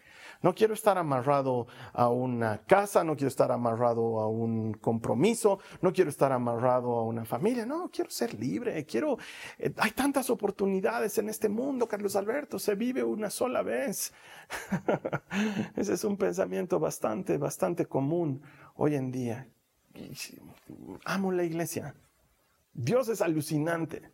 No 0.46 0.54
quiero 0.54 0.76
estar 0.76 0.96
amarrado 1.00 1.66
a 1.92 2.08
una 2.08 2.60
casa, 2.68 3.04
no 3.04 3.16
quiero 3.16 3.30
estar 3.30 3.52
amarrado 3.52 4.20
a 4.20 4.28
un 4.28 4.76
compromiso, 4.76 5.58
no 5.82 5.92
quiero 5.92 6.12
estar 6.12 6.32
amarrado 6.32 6.94
a 7.00 7.02
una 7.02 7.26
familia, 7.26 7.66
no, 7.66 7.90
quiero 7.90 8.12
ser 8.12 8.36
libre, 8.36 8.86
quiero... 8.86 9.18
Eh, 9.58 9.74
hay 9.78 9.90
tantas 9.90 10.30
oportunidades 10.30 11.18
en 11.18 11.30
este 11.30 11.50
mundo, 11.50 11.88
Carlos 11.88 12.16
Alberto, 12.16 12.60
se 12.60 12.76
vive 12.76 13.04
una 13.04 13.32
sola 13.32 13.64
vez. 13.64 14.14
Ese 15.76 15.94
es 15.96 16.04
un 16.04 16.16
pensamiento 16.16 16.78
bastante, 16.78 17.40
bastante 17.40 17.88
común 17.88 18.44
hoy 18.76 18.94
en 18.94 19.12
día. 19.12 19.48
Amo 21.06 21.32
la 21.32 21.44
iglesia. 21.44 21.96
Dios 22.72 23.10
es 23.10 23.22
alucinante. 23.22 24.12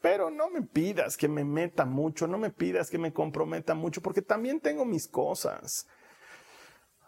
Pero 0.00 0.30
no 0.30 0.48
me 0.50 0.62
pidas 0.62 1.16
que 1.16 1.28
me 1.28 1.44
meta 1.44 1.84
mucho, 1.84 2.26
no 2.26 2.38
me 2.38 2.50
pidas 2.50 2.90
que 2.90 2.98
me 2.98 3.12
comprometa 3.12 3.74
mucho, 3.74 4.00
porque 4.00 4.22
también 4.22 4.60
tengo 4.60 4.84
mis 4.84 5.08
cosas. 5.08 5.86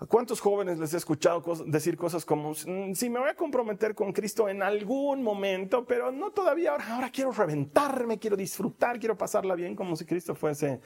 ¿A 0.00 0.06
cuántos 0.06 0.40
jóvenes 0.40 0.78
les 0.78 0.94
he 0.94 0.96
escuchado 0.96 1.42
decir 1.66 1.96
cosas 1.96 2.24
como, 2.24 2.52
mm, 2.52 2.94
sí, 2.94 3.10
me 3.10 3.20
voy 3.20 3.28
a 3.28 3.34
comprometer 3.34 3.94
con 3.94 4.14
Cristo 4.14 4.48
en 4.48 4.62
algún 4.62 5.22
momento, 5.22 5.84
pero 5.84 6.10
no 6.10 6.30
todavía, 6.30 6.70
ahora, 6.70 6.94
ahora 6.94 7.10
quiero 7.10 7.32
reventarme, 7.32 8.18
quiero 8.18 8.34
disfrutar, 8.34 8.98
quiero 8.98 9.18
pasarla 9.18 9.54
bien, 9.54 9.76
como 9.76 9.94
si 9.96 10.06
Cristo 10.06 10.34
fuese 10.34 10.80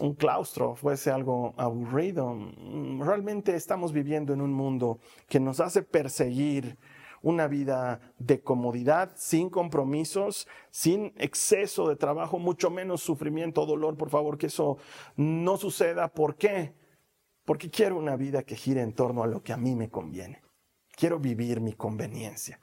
un 0.00 0.14
claustro, 0.14 0.74
fuese 0.74 1.10
algo 1.10 1.54
aburrido. 1.56 2.34
Mm, 2.34 3.02
realmente 3.02 3.54
estamos 3.54 3.92
viviendo 3.92 4.32
en 4.34 4.42
un 4.42 4.52
mundo 4.52 5.00
que 5.28 5.40
nos 5.40 5.60
hace 5.60 5.82
perseguir 5.82 6.78
una 7.26 7.48
vida 7.48 7.98
de 8.18 8.40
comodidad, 8.40 9.10
sin 9.16 9.50
compromisos, 9.50 10.46
sin 10.70 11.12
exceso 11.16 11.88
de 11.88 11.96
trabajo, 11.96 12.38
mucho 12.38 12.70
menos 12.70 13.00
sufrimiento 13.00 13.62
o 13.62 13.66
dolor. 13.66 13.96
Por 13.96 14.10
favor, 14.10 14.38
que 14.38 14.46
eso 14.46 14.78
no 15.16 15.56
suceda. 15.56 16.06
¿Por 16.06 16.36
qué? 16.36 16.72
Porque 17.44 17.68
quiero 17.68 17.98
una 17.98 18.14
vida 18.14 18.44
que 18.44 18.54
gire 18.54 18.80
en 18.80 18.92
torno 18.92 19.24
a 19.24 19.26
lo 19.26 19.42
que 19.42 19.52
a 19.52 19.56
mí 19.56 19.74
me 19.74 19.90
conviene. 19.90 20.40
Quiero 20.96 21.18
vivir 21.18 21.60
mi 21.60 21.72
conveniencia. 21.72 22.60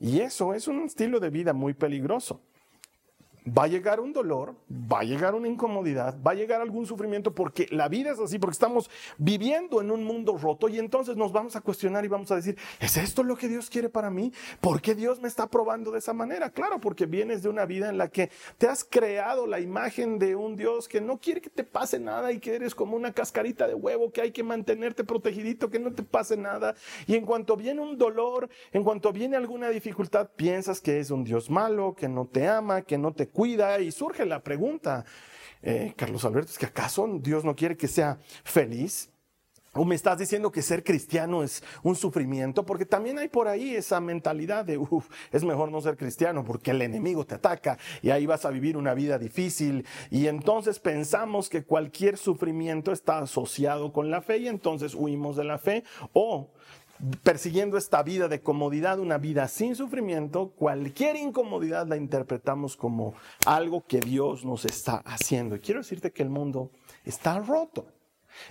Y 0.00 0.18
eso 0.18 0.54
es 0.54 0.66
un 0.66 0.82
estilo 0.82 1.20
de 1.20 1.30
vida 1.30 1.52
muy 1.52 1.72
peligroso 1.72 2.42
va 3.46 3.64
a 3.64 3.66
llegar 3.66 4.00
un 4.00 4.12
dolor, 4.12 4.54
va 4.70 5.00
a 5.00 5.04
llegar 5.04 5.34
una 5.34 5.48
incomodidad, 5.48 6.16
va 6.26 6.32
a 6.32 6.34
llegar 6.34 6.60
algún 6.60 6.86
sufrimiento, 6.86 7.34
porque 7.34 7.66
la 7.70 7.88
vida 7.88 8.12
es 8.12 8.18
así, 8.18 8.38
porque 8.38 8.54
estamos 8.54 8.90
viviendo 9.18 9.80
en 9.80 9.90
un 9.90 10.04
mundo 10.04 10.38
roto 10.38 10.68
y 10.68 10.78
entonces 10.78 11.16
nos 11.16 11.32
vamos 11.32 11.54
a 11.54 11.60
cuestionar 11.60 12.04
y 12.04 12.08
vamos 12.08 12.30
a 12.30 12.36
decir, 12.36 12.56
¿es 12.80 12.96
esto 12.96 13.22
lo 13.22 13.36
que 13.36 13.48
Dios 13.48 13.68
quiere 13.68 13.88
para 13.88 14.10
mí? 14.10 14.32
¿Por 14.60 14.80
qué 14.80 14.94
Dios 14.94 15.20
me 15.20 15.28
está 15.28 15.46
probando 15.46 15.90
de 15.90 15.98
esa 15.98 16.14
manera? 16.14 16.50
Claro, 16.50 16.80
porque 16.80 17.06
vienes 17.06 17.42
de 17.42 17.50
una 17.50 17.66
vida 17.66 17.90
en 17.90 17.98
la 17.98 18.08
que 18.08 18.30
te 18.56 18.66
has 18.66 18.84
creado 18.84 19.46
la 19.46 19.60
imagen 19.60 20.18
de 20.18 20.36
un 20.36 20.56
Dios 20.56 20.88
que 20.88 21.00
no 21.00 21.18
quiere 21.18 21.40
que 21.40 21.50
te 21.50 21.64
pase 21.64 21.98
nada 21.98 22.32
y 22.32 22.38
que 22.38 22.54
eres 22.54 22.74
como 22.74 22.96
una 22.96 23.12
cascarita 23.12 23.66
de 23.66 23.74
huevo, 23.74 24.10
que 24.10 24.22
hay 24.22 24.32
que 24.32 24.42
mantenerte 24.42 25.04
protegidito, 25.04 25.70
que 25.70 25.78
no 25.78 25.92
te 25.92 26.02
pase 26.02 26.36
nada. 26.36 26.74
Y 27.06 27.14
en 27.14 27.26
cuanto 27.26 27.56
viene 27.56 27.82
un 27.82 27.98
dolor, 27.98 28.48
en 28.72 28.84
cuanto 28.84 29.12
viene 29.12 29.36
alguna 29.36 29.68
dificultad, 29.68 30.30
piensas 30.34 30.80
que 30.80 30.98
es 30.98 31.10
un 31.10 31.24
Dios 31.24 31.50
malo, 31.50 31.94
que 31.94 32.08
no 32.08 32.26
te 32.26 32.48
ama, 32.48 32.82
que 32.82 32.96
no 32.96 33.12
te 33.12 33.28
cuida 33.34 33.80
y 33.80 33.92
surge 33.92 34.24
la 34.24 34.42
pregunta, 34.42 35.04
eh, 35.60 35.92
Carlos 35.96 36.24
Alberto, 36.24 36.52
¿es 36.52 36.58
que 36.58 36.66
acaso 36.66 37.06
Dios 37.20 37.44
no 37.44 37.54
quiere 37.54 37.76
que 37.76 37.88
sea 37.88 38.18
feliz? 38.44 39.10
¿O 39.76 39.84
me 39.84 39.96
estás 39.96 40.18
diciendo 40.18 40.52
que 40.52 40.62
ser 40.62 40.84
cristiano 40.84 41.42
es 41.42 41.64
un 41.82 41.96
sufrimiento? 41.96 42.64
Porque 42.64 42.86
también 42.86 43.18
hay 43.18 43.26
por 43.26 43.48
ahí 43.48 43.74
esa 43.74 44.00
mentalidad 44.00 44.64
de, 44.64 44.78
uff, 44.78 45.08
es 45.32 45.42
mejor 45.42 45.72
no 45.72 45.80
ser 45.80 45.96
cristiano 45.96 46.44
porque 46.44 46.70
el 46.70 46.80
enemigo 46.80 47.26
te 47.26 47.34
ataca 47.34 47.76
y 48.00 48.10
ahí 48.10 48.24
vas 48.24 48.44
a 48.44 48.50
vivir 48.50 48.76
una 48.76 48.94
vida 48.94 49.18
difícil. 49.18 49.84
Y 50.10 50.28
entonces 50.28 50.78
pensamos 50.78 51.48
que 51.48 51.64
cualquier 51.64 52.18
sufrimiento 52.18 52.92
está 52.92 53.18
asociado 53.18 53.92
con 53.92 54.12
la 54.12 54.22
fe 54.22 54.38
y 54.38 54.48
entonces 54.48 54.94
huimos 54.94 55.34
de 55.34 55.44
la 55.44 55.58
fe. 55.58 55.82
O 56.12 56.52
persiguiendo 57.22 57.76
esta 57.76 58.02
vida 58.02 58.28
de 58.28 58.40
comodidad, 58.40 58.98
una 58.98 59.18
vida 59.18 59.48
sin 59.48 59.74
sufrimiento, 59.74 60.50
cualquier 60.50 61.16
incomodidad 61.16 61.86
la 61.86 61.96
interpretamos 61.96 62.76
como 62.76 63.14
algo 63.46 63.84
que 63.86 64.00
Dios 64.00 64.44
nos 64.44 64.64
está 64.64 64.96
haciendo. 65.04 65.56
Y 65.56 65.60
quiero 65.60 65.80
decirte 65.80 66.12
que 66.12 66.22
el 66.22 66.30
mundo 66.30 66.70
está 67.04 67.38
roto. 67.40 67.86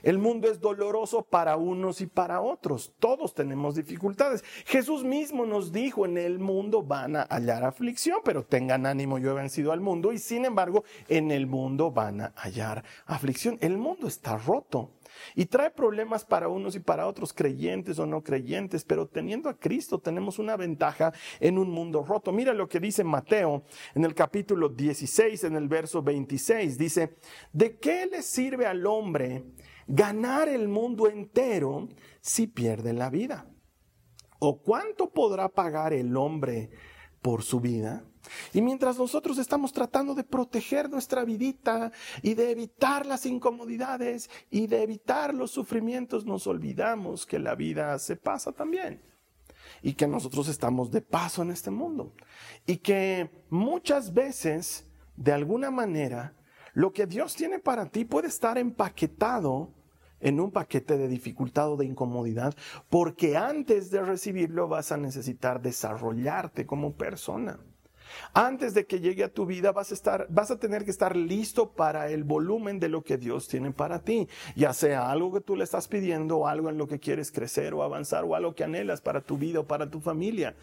El 0.01 0.17
mundo 0.17 0.50
es 0.50 0.60
doloroso 0.62 1.24
para 1.24 1.57
unos 1.57 2.01
y 2.01 2.07
para 2.07 2.41
otros. 2.41 2.93
Todos 3.00 3.33
tenemos 3.33 3.75
dificultades. 3.75 4.43
Jesús 4.65 5.03
mismo 5.03 5.45
nos 5.45 5.72
dijo, 5.72 6.05
en 6.05 6.17
el 6.17 6.39
mundo 6.39 6.83
van 6.83 7.15
a 7.15 7.24
hallar 7.24 7.63
aflicción, 7.63 8.19
pero 8.24 8.43
tengan 8.43 8.86
ánimo, 8.86 9.19
yo 9.19 9.31
he 9.31 9.36
vencido 9.36 9.72
al 9.72 9.81
mundo. 9.81 10.13
Y 10.13 10.19
sin 10.19 10.45
embargo, 10.45 10.83
en 11.07 11.31
el 11.31 11.48
mundo 11.48 11.91
van 11.91 12.22
a 12.22 12.33
hallar 12.36 12.83
aflicción. 13.05 13.57
El 13.62 13.77
mundo 13.77 14.07
está 14.07 14.38
roto. 14.38 14.91
Y 15.36 15.46
trae 15.46 15.72
problemas 15.72 16.25
para 16.25 16.48
unos 16.48 16.75
y 16.75 16.79
para 16.79 17.08
otros, 17.08 17.34
creyentes 17.34 18.00
o 18.00 18.05
no 18.05 18.24
creyentes, 18.24 18.84
pero 18.84 19.08
teniendo 19.08 19.50
a 19.50 19.58
Cristo 19.58 20.00
tenemos 20.00 20.39
una 20.39 20.55
ventaja 20.58 21.13
en 21.39 21.58
un 21.58 21.70
mundo 21.70 22.03
roto. 22.03 22.32
Mira 22.32 22.53
lo 22.53 22.67
que 22.67 22.79
dice 22.79 23.03
Mateo 23.03 23.63
en 23.96 24.05
el 24.05 24.13
capítulo 24.13 24.70
16, 24.70 25.43
en 25.46 25.55
el 25.55 25.67
verso 25.67 26.01
26. 26.01 26.77
Dice, 26.77 27.17
¿de 27.51 27.77
qué 27.77 28.05
le 28.05 28.22
sirve 28.22 28.65
al 28.65 28.86
hombre 28.86 29.43
ganar 29.88 30.50
el 30.50 30.67
mundo 30.67 31.10
entero 31.10 31.89
si 32.22 32.48
pierde 32.48 32.93
la 32.93 33.10
vida? 33.10 33.48
¿O 34.39 34.62
cuánto 34.62 35.12
podrá 35.12 35.50
pagar 35.50 35.93
el 35.93 36.17
hombre 36.17 36.70
por 37.22 37.43
su 37.43 37.60
vida? 37.60 38.05
Y 38.53 38.62
mientras 38.62 38.98
nosotros 38.98 39.38
estamos 39.38 39.74
tratando 39.74 40.15
de 40.15 40.24
proteger 40.24 40.89
nuestra 40.89 41.24
vidita 41.25 41.92
y 42.22 42.34
de 42.34 42.51
evitar 42.51 43.06
las 43.06 43.25
incomodidades 43.25 44.30
y 44.50 44.68
de 44.68 44.84
evitar 44.84 45.34
los 45.34 45.51
sufrimientos, 45.51 46.25
nos 46.25 46.48
olvidamos 46.48 47.25
que 47.25 47.39
la 47.39 47.56
vida 47.56 47.98
se 48.00 48.15
pasa 48.15 48.51
también 48.51 49.01
y 49.82 49.94
que 49.94 50.08
nosotros 50.08 50.48
estamos 50.48 50.92
de 50.92 51.01
paso 51.01 51.42
en 51.42 51.51
este 51.51 51.72
mundo. 51.72 52.13
Y 52.65 52.77
que 52.77 53.30
muchas 53.50 54.13
veces, 54.13 54.86
de 55.15 55.34
alguna 55.34 55.72
manera, 55.72 56.34
lo 56.74 56.92
que 56.94 57.06
Dios 57.06 57.36
tiene 57.36 57.60
para 57.60 57.89
ti 57.89 58.06
puede 58.06 58.27
estar 58.27 58.58
empaquetado 58.58 59.74
en 60.20 60.39
un 60.39 60.51
paquete 60.51 60.98
de 60.98 61.10
dificultad 61.10 61.74
o 61.74 61.77
de 61.77 61.86
incomodidad, 61.86 62.56
porque 62.89 63.36
antes 63.36 63.92
de 63.92 64.01
recibirlo 64.01 64.70
vas 64.70 64.94
a 64.94 64.98
necesitar 64.98 65.62
desarrollarte 65.62 66.65
como 66.65 66.94
persona. 66.94 67.60
Antes 68.34 68.74
de 68.74 68.86
que 68.86 69.00
llegue 69.00 69.24
a 69.24 69.34
tu 69.34 69.46
vida 69.46 69.72
vas 69.72 69.91
a 69.91 69.93
estar, 69.93 70.27
vas 70.29 70.51
a 70.51 70.60
tener 70.60 70.86
que 70.86 70.91
estar 70.91 71.15
listo 71.15 71.72
para 71.72 72.10
el 72.10 72.24
volumen 72.24 72.79
de 72.79 72.89
lo 72.89 73.03
que 73.03 73.17
Dios 73.17 73.48
tiene 73.48 73.72
para 73.72 74.00
ti, 74.00 74.27
ya 74.55 74.74
sea 74.74 75.10
algo 75.10 75.34
que 75.34 75.41
tú 75.41 75.55
le 75.55 75.63
estás 75.63 75.88
pidiendo, 75.88 76.48
algo 76.48 76.70
en 76.70 76.77
lo 76.77 76.88
que 76.88 77.00
quieres 77.00 77.32
crecer 77.32 77.74
o 77.74 77.84
avanzar, 77.84 78.24
o 78.24 78.36
algo 78.36 78.55
que 78.55 78.63
anhelas 78.63 79.01
para 79.01 79.22
tu 79.22 79.38
vida 79.38 79.60
o 79.60 79.67
para 79.67 79.89
tu 79.89 80.00
familia. 80.00 80.55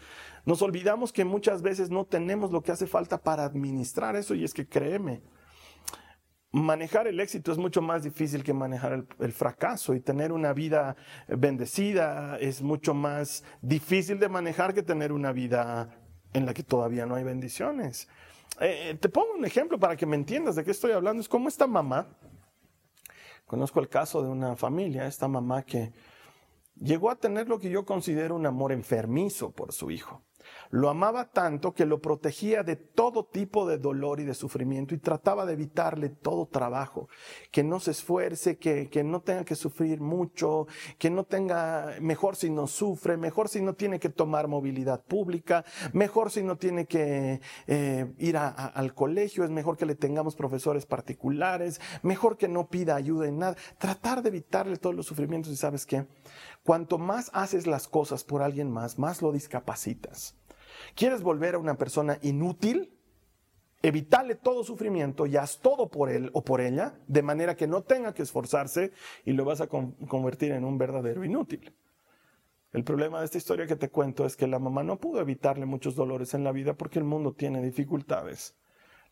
Nos 0.45 0.61
olvidamos 0.61 1.13
que 1.13 1.25
muchas 1.25 1.61
veces 1.61 1.89
no 1.89 2.05
tenemos 2.05 2.51
lo 2.51 2.61
que 2.61 2.71
hace 2.71 2.87
falta 2.87 3.17
para 3.17 3.43
administrar 3.43 4.15
eso, 4.15 4.35
y 4.35 4.43
es 4.43 4.53
que 4.53 4.67
créeme, 4.67 5.21
manejar 6.51 7.07
el 7.07 7.19
éxito 7.19 7.51
es 7.51 7.57
mucho 7.57 7.81
más 7.81 8.03
difícil 8.03 8.43
que 8.43 8.53
manejar 8.53 8.93
el, 8.93 9.07
el, 9.19 9.31
fracaso 9.31 9.93
y 9.93 10.01
tener 10.01 10.31
una 10.31 10.53
vida 10.53 10.97
bendecida 11.27 12.37
es 12.39 12.61
mucho 12.61 12.93
más 12.93 13.43
difícil 13.61 14.19
de 14.19 14.27
manejar 14.27 14.73
que 14.73 14.83
tener 14.83 15.13
una 15.13 15.31
vida 15.31 15.89
en 16.33 16.45
la 16.45 16.53
que 16.53 16.63
todavía 16.63 17.05
no 17.05 17.15
hay 17.15 17.23
bendiciones. 17.23 18.07
Eh, 18.59 18.97
te 18.99 19.09
pongo 19.09 19.33
un 19.33 19.45
ejemplo 19.45 19.79
para 19.79 19.95
que 19.95 20.05
me 20.05 20.15
entiendas 20.15 20.55
de 20.55 20.63
qué 20.63 20.71
estoy 20.71 20.91
hablando. 20.91 21.21
Es 21.21 21.29
como 21.29 21.47
esta 21.47 21.67
mamá. 21.67 22.07
Conozco 23.45 23.79
el 23.79 23.89
caso 23.89 24.21
de 24.21 24.29
una 24.29 24.55
familia, 24.55 25.05
esta 25.07 25.27
mamá 25.27 25.63
que 25.63 25.91
llegó 26.75 27.09
a 27.09 27.15
tener 27.15 27.49
lo 27.49 27.59
que 27.59 27.69
yo 27.69 27.85
considero 27.85 28.35
un 28.35 28.45
amor 28.45 28.71
enfermizo 28.71 29.51
por 29.51 29.73
su 29.73 29.91
hijo. 29.91 30.21
Lo 30.69 30.89
amaba 30.89 31.29
tanto 31.29 31.73
que 31.73 31.85
lo 31.85 31.99
protegía 31.99 32.63
de 32.63 32.77
todo 32.77 33.25
tipo 33.25 33.67
de 33.67 33.77
dolor 33.77 34.19
y 34.19 34.23
de 34.23 34.33
sufrimiento 34.33 34.95
y 34.95 34.99
trataba 34.99 35.45
de 35.45 35.53
evitarle 35.53 36.09
todo 36.09 36.45
trabajo, 36.45 37.09
que 37.51 37.63
no 37.63 37.79
se 37.79 37.91
esfuerce, 37.91 38.57
que, 38.57 39.03
no 39.03 39.21
tenga 39.21 39.43
que 39.43 39.55
sufrir 39.55 39.99
mucho, 39.99 40.67
que 40.97 41.09
no 41.09 41.25
tenga, 41.25 41.95
mejor 41.99 42.35
si 42.35 42.49
no 42.49 42.67
sufre, 42.67 43.17
mejor 43.17 43.49
si 43.49 43.61
no 43.61 43.73
tiene 43.73 43.99
que 43.99 44.09
tomar 44.09 44.47
movilidad 44.47 45.03
pública, 45.03 45.65
mejor 45.93 46.31
si 46.31 46.41
no 46.43 46.57
tiene 46.57 46.85
que 46.85 47.41
eh, 47.67 48.13
ir 48.19 48.37
al 48.37 48.93
colegio, 48.93 49.43
es 49.43 49.49
mejor 49.49 49.77
que 49.77 49.85
le 49.85 49.95
tengamos 49.95 50.35
profesores 50.35 50.85
particulares, 50.85 51.81
mejor 52.01 52.37
que 52.37 52.47
no 52.47 52.69
pida 52.69 52.95
ayuda 52.95 53.27
en 53.27 53.39
nada, 53.39 53.57
tratar 53.77 54.21
de 54.21 54.29
evitarle 54.29 54.77
todos 54.77 54.95
los 54.95 55.05
sufrimientos 55.05 55.51
y 55.51 55.57
sabes 55.57 55.85
qué, 55.85 56.05
cuanto 56.63 56.97
más 56.97 57.29
haces 57.33 57.67
las 57.67 57.87
cosas 57.87 58.23
por 58.23 58.41
alguien 58.41 58.71
más, 58.71 58.97
más 58.97 59.21
lo 59.21 59.31
discapacitas. 59.31 60.35
¿Quieres 60.95 61.21
volver 61.21 61.55
a 61.55 61.59
una 61.59 61.75
persona 61.75 62.17
inútil? 62.21 62.97
Evitarle 63.83 64.35
todo 64.35 64.63
sufrimiento 64.63 65.25
y 65.25 65.37
haz 65.37 65.59
todo 65.59 65.89
por 65.89 66.09
él 66.09 66.29
o 66.33 66.43
por 66.43 66.61
ella, 66.61 66.99
de 67.07 67.23
manera 67.23 67.55
que 67.55 67.67
no 67.67 67.81
tenga 67.81 68.13
que 68.13 68.21
esforzarse 68.21 68.91
y 69.25 69.31
lo 69.33 69.43
vas 69.43 69.61
a 69.61 69.67
convertir 69.67 70.51
en 70.51 70.65
un 70.65 70.77
verdadero 70.77 71.25
inútil. 71.25 71.73
El 72.73 72.83
problema 72.83 73.19
de 73.19 73.25
esta 73.25 73.37
historia 73.37 73.67
que 73.67 73.75
te 73.75 73.89
cuento 73.89 74.25
es 74.25 74.37
que 74.37 74.47
la 74.47 74.59
mamá 74.59 74.83
no 74.83 74.97
pudo 74.97 75.19
evitarle 75.19 75.65
muchos 75.65 75.95
dolores 75.95 76.33
en 76.33 76.43
la 76.43 76.51
vida 76.51 76.73
porque 76.73 76.99
el 76.99 77.05
mundo 77.05 77.33
tiene 77.33 77.61
dificultades. 77.61 78.55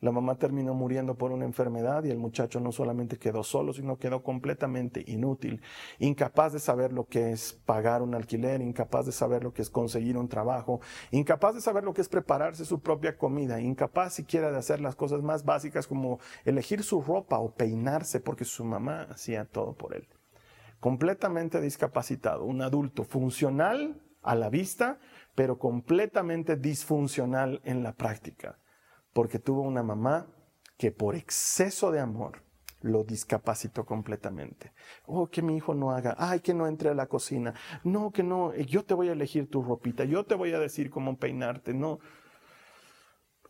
La 0.02 0.12
mamá 0.14 0.36
terminó 0.36 0.74
muriendo 0.74 1.16
por 1.16 1.34
una 1.34 1.44
enfermedad 1.44 2.06
y 2.06 2.10
el 2.10 2.18
muchacho 2.18 2.62
no 2.62 2.72
solamente 2.72 3.18
quedó 3.18 3.44
solo, 3.44 3.74
sino 3.74 3.98
quedó 3.98 4.24
completamente 4.24 5.04
inútil, 5.08 5.62
incapaz 6.00 6.54
de 6.54 6.60
saber 6.60 6.94
lo 6.94 7.06
que 7.06 7.32
es 7.32 7.60
pagar 7.66 8.02
un 8.02 8.16
alquiler, 8.16 8.62
incapaz 8.62 9.08
de 9.08 9.12
saber 9.12 9.44
lo 9.44 9.54
que 9.54 9.62
es 9.62 9.70
conseguir 9.70 10.18
un 10.18 10.30
trabajo, 10.30 10.80
incapaz 11.12 11.56
de 11.56 11.62
saber 11.62 11.84
lo 11.84 11.94
que 11.94 12.00
es 12.00 12.08
prepararse 12.08 12.64
su 12.64 12.80
propia 12.80 13.18
comida, 13.18 13.60
incapaz 13.60 14.14
siquiera 14.14 14.52
de 14.52 14.58
hacer 14.58 14.80
las 14.80 14.96
cosas 14.96 15.22
más 15.22 15.44
básicas 15.44 15.86
como 15.86 16.20
elegir 16.46 16.82
su 16.84 17.02
ropa 17.02 17.40
o 17.40 17.54
peinarse 17.54 18.22
porque 18.22 18.46
su 18.46 18.64
mamá 18.64 19.02
hacía 19.12 19.44
todo 19.44 19.74
por 19.74 19.94
él. 19.94 20.08
Completamente 20.80 21.60
discapacitado, 21.60 22.46
un 22.46 22.62
adulto 22.62 23.04
funcional 23.04 24.02
a 24.22 24.36
la 24.36 24.50
vista, 24.50 24.98
pero 25.36 25.60
completamente 25.60 26.56
disfuncional 26.56 27.60
en 27.66 27.84
la 27.84 27.92
práctica 27.92 28.58
porque 29.14 29.40
tuvo 29.40 29.62
una 29.62 29.84
mamá 29.84 30.28
que 30.78 30.92
por 30.92 31.16
exceso 31.16 31.92
de 31.92 32.00
amor 32.00 32.44
lo 32.82 33.04
discapacitó 33.04 33.86
completamente. 33.86 34.72
Oh, 35.06 35.28
que 35.28 35.42
mi 35.42 35.58
hijo 35.58 35.74
no 35.74 35.92
haga, 35.92 36.16
ay, 36.18 36.40
que 36.40 36.54
no 36.54 36.68
entre 36.68 36.90
a 36.90 36.94
la 36.94 37.08
cocina, 37.08 37.54
no, 37.84 38.12
que 38.12 38.24
no, 38.24 38.56
yo 38.56 38.86
te 38.86 38.94
voy 38.94 39.10
a 39.10 39.14
elegir 39.14 39.50
tu 39.50 39.62
ropita, 39.62 40.06
yo 40.06 40.26
te 40.26 40.36
voy 40.36 40.54
a 40.54 40.60
decir 40.60 40.90
cómo 40.90 41.18
peinarte, 41.18 41.74
no. 41.74 42.00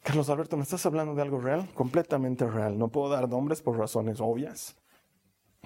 Carlos 0.02 0.30
Alberto, 0.30 0.58
¿me 0.58 0.64
estás 0.64 0.86
hablando 0.86 1.14
de 1.14 1.22
algo 1.22 1.40
real? 1.40 1.70
Completamente 1.74 2.48
real. 2.48 2.78
No 2.80 2.88
puedo 2.88 3.10
dar 3.10 3.30
nombres 3.30 3.62
por 3.62 3.78
razones 3.78 4.20
obvias, 4.22 4.78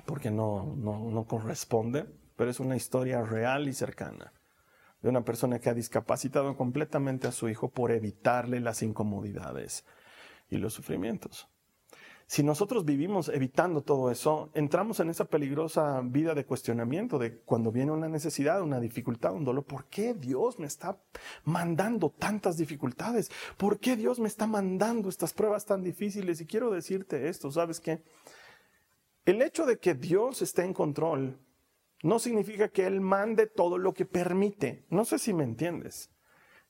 porque 0.06 0.32
no, 0.32 0.76
no, 0.76 1.10
no 1.12 1.26
corresponde, 1.26 2.06
pero 2.36 2.50
es 2.50 2.60
una 2.60 2.76
historia 2.76 3.22
real 3.22 3.68
y 3.70 3.74
cercana 3.74 4.34
de 5.04 5.10
una 5.10 5.24
persona 5.24 5.60
que 5.60 5.70
ha 5.70 5.74
discapacitado 5.74 6.56
completamente 6.58 7.28
a 7.28 7.32
su 7.32 7.50
hijo 7.50 7.70
por 7.70 7.92
evitarle 7.92 8.60
las 8.62 8.82
incomodidades 8.82 9.86
y 10.50 10.58
los 10.58 10.74
sufrimientos. 10.74 11.48
Si 12.26 12.42
nosotros 12.42 12.86
vivimos 12.86 13.28
evitando 13.28 13.82
todo 13.82 14.10
eso, 14.10 14.50
entramos 14.54 15.02
en 15.02 15.10
esa 15.10 15.26
peligrosa 15.26 16.02
vida 16.04 16.34
de 16.34 16.46
cuestionamiento 16.46 17.20
de 17.20 17.40
cuando 17.42 17.72
viene 17.72 17.92
una 17.92 18.08
necesidad, 18.08 18.62
una 18.62 18.80
dificultad, 18.80 19.34
un 19.34 19.44
dolor. 19.44 19.66
¿Por 19.66 19.86
qué 19.86 20.14
Dios 20.14 20.58
me 20.58 20.66
está 20.66 20.98
mandando 21.44 22.10
tantas 22.10 22.56
dificultades? 22.58 23.30
¿Por 23.58 23.80
qué 23.80 23.98
Dios 23.98 24.20
me 24.20 24.30
está 24.30 24.48
mandando 24.48 25.10
estas 25.10 25.34
pruebas 25.34 25.66
tan 25.66 25.84
difíciles? 25.84 26.40
Y 26.40 26.48
quiero 26.48 26.72
decirte 26.72 27.28
esto, 27.28 27.52
¿sabes 27.52 27.82
qué? 27.82 28.02
El 29.26 29.42
hecho 29.42 29.66
de 29.66 29.78
que 29.78 29.94
Dios 29.94 30.42
esté 30.42 30.64
en 30.64 30.74
control 30.74 31.38
no 32.04 32.20
significa 32.20 32.70
que 32.70 32.86
Él 32.86 33.02
mande 33.02 33.48
todo 33.48 33.80
lo 33.80 33.94
que 33.94 34.06
permite. 34.06 34.86
No 34.90 35.06
sé 35.06 35.18
si 35.18 35.34
me 35.34 35.44
entiendes. 35.44 36.13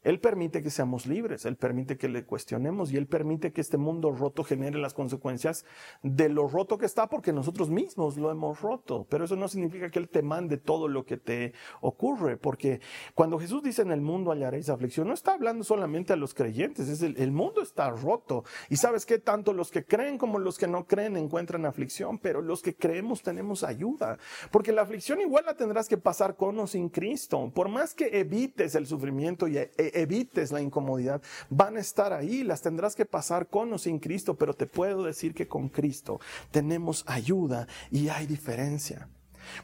Él 0.04 0.20
permite 0.20 0.62
que 0.62 0.70
seamos 0.70 1.06
libres, 1.06 1.46
Él 1.46 1.56
permite 1.56 1.98
que 1.98 2.10
le 2.10 2.26
cuestionemos 2.26 2.92
y 2.92 2.98
Él 2.98 3.08
permite 3.08 3.52
que 3.52 3.62
este 3.62 3.78
mundo 3.78 4.12
roto 4.12 4.44
genere 4.44 4.78
las 4.78 4.94
consecuencias 4.94 5.66
de 6.02 6.30
lo 6.30 6.48
roto 6.48 6.78
que 6.78 6.86
está 6.86 7.08
porque 7.08 7.34
nosotros 7.34 7.70
mismos 7.70 8.18
lo 8.18 8.32
hemos 8.32 8.62
roto. 8.62 9.06
Pero 9.10 9.26
eso 9.26 9.36
no 9.36 9.48
significa 9.48 9.90
que 9.90 10.00
Él 10.00 10.10
te 10.10 10.22
mande 10.22 10.58
todo 10.58 10.88
lo 10.88 11.06
que 11.06 11.18
te 11.18 11.54
ocurre, 11.82 12.38
porque 12.38 12.82
cuando 13.16 13.40
Jesús 13.40 13.64
dice 13.64 13.82
en 13.82 13.92
el 13.92 14.02
mundo 14.02 14.32
hallaréis 14.32 14.70
aflicción, 14.70 15.08
no 15.08 15.14
está 15.14 15.34
hablando 15.34 15.64
solamente 15.64 16.14
a 16.14 16.16
los 16.16 16.34
creyentes, 16.34 16.90
es 16.90 17.02
el, 17.02 17.18
el 17.18 17.32
mundo 17.32 17.62
está 17.62 17.90
roto. 17.90 18.44
Y 18.70 18.78
sabes 18.78 19.06
que 19.06 19.20
tanto 19.20 19.54
los 19.54 19.72
que 19.72 19.86
creen 19.86 20.18
como 20.18 20.40
los 20.40 20.58
que 20.58 20.68
no 20.68 20.86
creen 20.86 21.18
encuentran 21.18 21.66
aflicción, 21.66 22.20
pero 22.20 22.42
los 22.42 22.62
que 22.62 22.76
creemos 22.76 23.22
tenemos 23.22 23.64
ayuda, 23.64 24.18
porque 24.52 24.72
la 24.72 24.82
aflicción 24.82 25.22
igual 25.22 25.46
la 25.46 25.56
tendrás 25.56 25.88
que 25.88 25.98
pasar 25.98 26.36
con 26.36 26.60
o 26.60 26.68
sin 26.68 26.90
Cristo. 26.90 27.52
Por 27.54 27.70
más 27.70 27.94
que 27.94 28.20
evites 28.20 28.76
el 28.76 28.88
sufrimiento 28.88 29.48
y 29.48 29.58
e, 29.58 29.72
evites 29.94 30.52
la 30.52 30.62
incomodidad, 30.62 31.22
van 31.50 31.78
a 31.78 31.82
estar 31.82 32.14
ahí, 32.14 32.44
las 32.44 32.62
tendrás 32.62 32.96
que 32.96 33.06
pasar 33.06 33.48
con 33.48 33.72
o 33.74 33.78
sin 33.78 34.00
Cristo, 34.00 34.36
pero 34.36 34.54
te 34.54 34.66
puedo 34.66 35.04
decir 35.04 35.34
que 35.34 35.48
con 35.48 35.70
Cristo 35.70 36.20
tenemos 36.52 37.04
ayuda 37.08 37.68
y 37.92 38.10
hay 38.10 38.26
diferencia. 38.28 39.08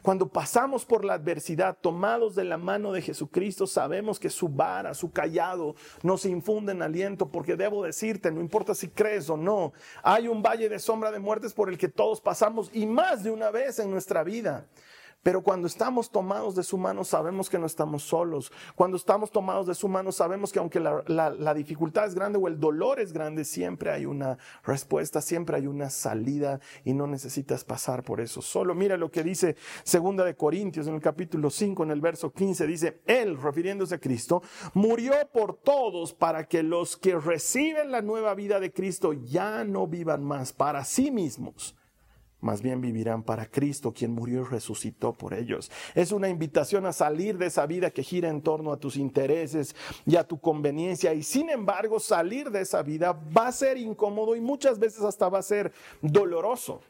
Cuando 0.02 0.28
pasamos 0.28 0.84
por 0.84 1.04
la 1.04 1.14
adversidad, 1.14 1.78
tomados 1.80 2.34
de 2.34 2.44
la 2.44 2.58
mano 2.58 2.92
de 2.92 3.02
Jesucristo, 3.02 3.66
sabemos 3.66 4.18
que 4.18 4.30
su 4.30 4.48
vara, 4.48 4.94
su 4.94 5.10
callado, 5.10 5.74
nos 6.02 6.24
infunden 6.24 6.82
aliento, 6.82 7.30
porque 7.30 7.56
debo 7.56 7.84
decirte, 7.84 8.30
no 8.30 8.40
importa 8.40 8.74
si 8.74 8.88
crees 8.88 9.30
o 9.30 9.36
no, 9.36 9.72
hay 10.02 10.28
un 10.28 10.42
valle 10.42 10.68
de 10.68 10.78
sombra 10.78 11.10
de 11.10 11.18
muertes 11.18 11.52
por 11.52 11.70
el 11.70 11.78
que 11.78 11.88
todos 11.88 12.20
pasamos 12.20 12.70
y 12.72 12.86
más 12.86 13.22
de 13.22 13.30
una 13.30 13.50
vez 13.50 13.78
en 13.78 13.90
nuestra 13.90 14.22
vida. 14.22 14.66
Pero 15.22 15.42
cuando 15.42 15.66
estamos 15.66 16.10
tomados 16.10 16.54
de 16.54 16.62
su 16.62 16.78
mano 16.78 17.04
sabemos 17.04 17.50
que 17.50 17.58
no 17.58 17.66
estamos 17.66 18.02
solos. 18.04 18.50
Cuando 18.74 18.96
estamos 18.96 19.30
tomados 19.30 19.66
de 19.66 19.74
su 19.74 19.86
mano 19.86 20.12
sabemos 20.12 20.50
que 20.50 20.58
aunque 20.58 20.80
la, 20.80 21.54
dificultad 21.54 22.06
es 22.06 22.14
grande 22.14 22.38
o 22.38 22.48
el 22.48 22.58
dolor 22.58 23.00
es 23.00 23.12
grande, 23.12 23.44
siempre 23.44 23.90
hay 23.90 24.06
una 24.06 24.38
respuesta, 24.64 25.20
siempre 25.20 25.56
hay 25.56 25.66
una 25.66 25.90
salida 25.90 26.60
y 26.84 26.94
no 26.94 27.06
necesitas 27.06 27.64
pasar 27.64 28.02
por 28.02 28.20
eso 28.20 28.40
solo. 28.40 28.74
Mira 28.74 28.96
lo 28.96 29.10
que 29.10 29.22
dice 29.22 29.56
segunda 29.84 30.24
de 30.24 30.36
Corintios 30.36 30.86
en 30.86 30.94
el 30.94 31.02
capítulo 31.02 31.50
5 31.50 31.82
en 31.82 31.90
el 31.90 32.00
verso 32.00 32.32
15 32.32 32.66
dice, 32.66 33.00
él 33.06 33.36
refiriéndose 33.40 33.96
a 33.96 34.00
Cristo 34.00 34.42
murió 34.72 35.12
por 35.32 35.54
todos 35.54 36.14
para 36.14 36.44
que 36.44 36.62
los 36.62 36.96
que 36.96 37.18
reciben 37.18 37.90
la 37.90 38.00
nueva 38.00 38.34
vida 38.34 38.58
de 38.58 38.72
Cristo 38.72 39.12
ya 39.12 39.64
no 39.64 39.86
vivan 39.86 40.24
más 40.24 40.52
para 40.52 40.84
sí 40.84 41.10
mismos 41.10 41.76
más 42.40 42.62
bien 42.62 42.80
vivirán 42.80 43.22
para 43.22 43.46
Cristo, 43.46 43.92
quien 43.92 44.12
murió 44.12 44.42
y 44.42 44.44
resucitó 44.44 45.12
por 45.12 45.34
ellos. 45.34 45.70
Es 45.94 46.12
una 46.12 46.28
invitación 46.28 46.86
a 46.86 46.92
salir 46.92 47.38
de 47.38 47.46
esa 47.46 47.66
vida 47.66 47.90
que 47.90 48.02
gira 48.02 48.28
en 48.28 48.42
torno 48.42 48.72
a 48.72 48.78
tus 48.78 48.96
intereses 48.96 49.74
y 50.06 50.16
a 50.16 50.24
tu 50.24 50.40
conveniencia. 50.40 51.12
Y 51.14 51.22
sin 51.22 51.50
embargo, 51.50 52.00
salir 52.00 52.50
de 52.50 52.62
esa 52.62 52.82
vida 52.82 53.12
va 53.12 53.48
a 53.48 53.52
ser 53.52 53.76
incómodo 53.76 54.36
y 54.36 54.40
muchas 54.40 54.78
veces 54.78 55.02
hasta 55.02 55.28
va 55.28 55.38
a 55.38 55.42
ser 55.42 55.72
doloroso. 56.00 56.80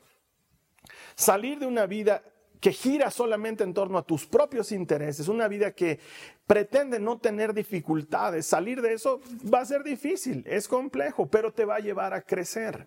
Salir 1.15 1.59
de 1.59 1.67
una 1.67 1.87
vida 1.87 2.23
que 2.61 2.73
gira 2.73 3.11
solamente 3.11 3.65
en 3.65 3.75
torno 3.75 3.99
a 3.99 4.03
tus 4.03 4.27
propios 4.27 4.71
intereses, 4.71 5.29
una 5.29 5.49
vida 5.49 5.73
que 5.73 5.99
pretende 6.47 7.01
no 7.01 7.19
tener 7.19 7.55
dificultades, 7.55 8.47
salir 8.47 8.83
de 8.83 8.93
eso 8.93 9.21
va 9.53 9.61
a 9.61 9.65
ser 9.65 9.83
difícil, 9.83 10.45
es 10.47 10.69
complejo, 10.69 11.27
pero 11.27 11.53
te 11.53 11.65
va 11.65 11.77
a 11.77 11.81
llevar 11.81 12.13
a 12.13 12.21
crecer. 12.21 12.87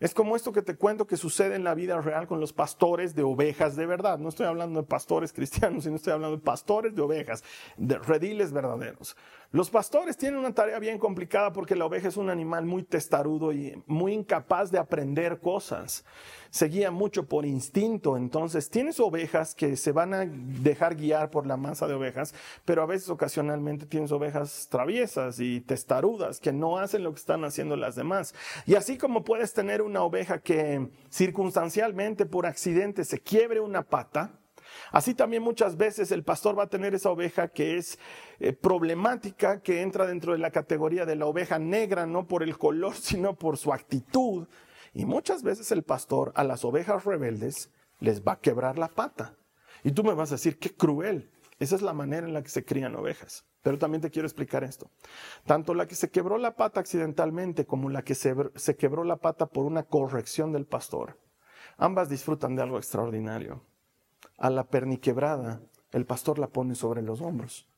Es 0.00 0.14
como 0.14 0.34
esto 0.34 0.50
que 0.50 0.62
te 0.62 0.76
cuento 0.76 1.06
que 1.06 1.18
sucede 1.18 1.56
en 1.56 1.62
la 1.62 1.74
vida 1.74 2.00
real 2.00 2.26
con 2.26 2.40
los 2.40 2.54
pastores 2.54 3.14
de 3.14 3.22
ovejas 3.22 3.76
de 3.76 3.84
verdad. 3.84 4.18
No 4.18 4.30
estoy 4.30 4.46
hablando 4.46 4.80
de 4.80 4.86
pastores 4.86 5.32
cristianos, 5.34 5.84
sino 5.84 5.96
estoy 5.96 6.14
hablando 6.14 6.38
de 6.38 6.42
pastores 6.42 6.94
de 6.94 7.02
ovejas, 7.02 7.44
de 7.76 7.98
rediles 7.98 8.50
verdaderos. 8.50 9.14
Los 9.52 9.68
pastores 9.68 10.16
tienen 10.16 10.38
una 10.38 10.54
tarea 10.54 10.78
bien 10.78 10.96
complicada 10.96 11.52
porque 11.52 11.74
la 11.74 11.84
oveja 11.84 12.06
es 12.06 12.16
un 12.16 12.30
animal 12.30 12.66
muy 12.66 12.84
testarudo 12.84 13.52
y 13.52 13.82
muy 13.86 14.12
incapaz 14.12 14.70
de 14.70 14.78
aprender 14.78 15.40
cosas. 15.40 16.04
Se 16.50 16.66
guía 16.66 16.92
mucho 16.92 17.26
por 17.26 17.44
instinto, 17.44 18.16
entonces 18.16 18.70
tienes 18.70 19.00
ovejas 19.00 19.56
que 19.56 19.76
se 19.76 19.90
van 19.90 20.14
a 20.14 20.24
dejar 20.24 20.94
guiar 20.94 21.30
por 21.30 21.48
la 21.48 21.56
masa 21.56 21.88
de 21.88 21.94
ovejas, 21.94 22.32
pero 22.64 22.82
a 22.82 22.86
veces 22.86 23.08
ocasionalmente 23.10 23.86
tienes 23.86 24.12
ovejas 24.12 24.68
traviesas 24.70 25.40
y 25.40 25.60
testarudas 25.60 26.38
que 26.38 26.52
no 26.52 26.78
hacen 26.78 27.02
lo 27.02 27.12
que 27.12 27.18
están 27.18 27.44
haciendo 27.44 27.74
las 27.74 27.96
demás. 27.96 28.36
Y 28.66 28.76
así 28.76 28.98
como 28.98 29.24
puedes 29.24 29.52
tener 29.52 29.82
una 29.82 30.04
oveja 30.04 30.38
que 30.38 30.90
circunstancialmente 31.08 32.24
por 32.24 32.46
accidente 32.46 33.04
se 33.04 33.18
quiebre 33.18 33.58
una 33.58 33.82
pata, 33.82 34.39
Así 34.90 35.14
también 35.14 35.42
muchas 35.42 35.76
veces 35.76 36.10
el 36.10 36.24
pastor 36.24 36.58
va 36.58 36.64
a 36.64 36.68
tener 36.68 36.94
esa 36.94 37.10
oveja 37.10 37.48
que 37.48 37.76
es 37.76 37.98
eh, 38.40 38.52
problemática, 38.52 39.60
que 39.60 39.82
entra 39.82 40.06
dentro 40.06 40.32
de 40.32 40.38
la 40.38 40.50
categoría 40.50 41.06
de 41.06 41.16
la 41.16 41.26
oveja 41.26 41.58
negra, 41.58 42.06
no 42.06 42.26
por 42.26 42.42
el 42.42 42.58
color, 42.58 42.94
sino 43.00 43.36
por 43.36 43.56
su 43.56 43.72
actitud. 43.72 44.48
Y 44.92 45.04
muchas 45.04 45.42
veces 45.42 45.70
el 45.70 45.84
pastor 45.84 46.32
a 46.34 46.42
las 46.42 46.64
ovejas 46.64 47.04
rebeldes 47.04 47.70
les 48.00 48.22
va 48.22 48.32
a 48.32 48.40
quebrar 48.40 48.78
la 48.78 48.88
pata. 48.88 49.36
Y 49.84 49.92
tú 49.92 50.02
me 50.02 50.14
vas 50.14 50.32
a 50.32 50.34
decir, 50.34 50.58
qué 50.58 50.74
cruel. 50.74 51.30
Esa 51.60 51.76
es 51.76 51.82
la 51.82 51.92
manera 51.92 52.26
en 52.26 52.32
la 52.32 52.42
que 52.42 52.48
se 52.48 52.64
crían 52.64 52.96
ovejas. 52.96 53.44
Pero 53.62 53.78
también 53.78 54.00
te 54.00 54.10
quiero 54.10 54.26
explicar 54.26 54.64
esto. 54.64 54.90
Tanto 55.44 55.74
la 55.74 55.86
que 55.86 55.94
se 55.94 56.10
quebró 56.10 56.38
la 56.38 56.56
pata 56.56 56.80
accidentalmente 56.80 57.66
como 57.66 57.90
la 57.90 58.02
que 58.02 58.14
se, 58.14 58.34
se 58.56 58.76
quebró 58.76 59.04
la 59.04 59.16
pata 59.16 59.46
por 59.46 59.66
una 59.66 59.82
corrección 59.82 60.52
del 60.52 60.66
pastor, 60.66 61.18
ambas 61.76 62.08
disfrutan 62.08 62.56
de 62.56 62.62
algo 62.62 62.78
extraordinario 62.78 63.62
a 64.38 64.50
la 64.50 64.64
perniquebrada, 64.68 65.60
el 65.92 66.06
pastor 66.06 66.38
la 66.38 66.48
pone 66.48 66.74
sobre 66.74 67.02
los 67.02 67.20
hombros, 67.20 67.68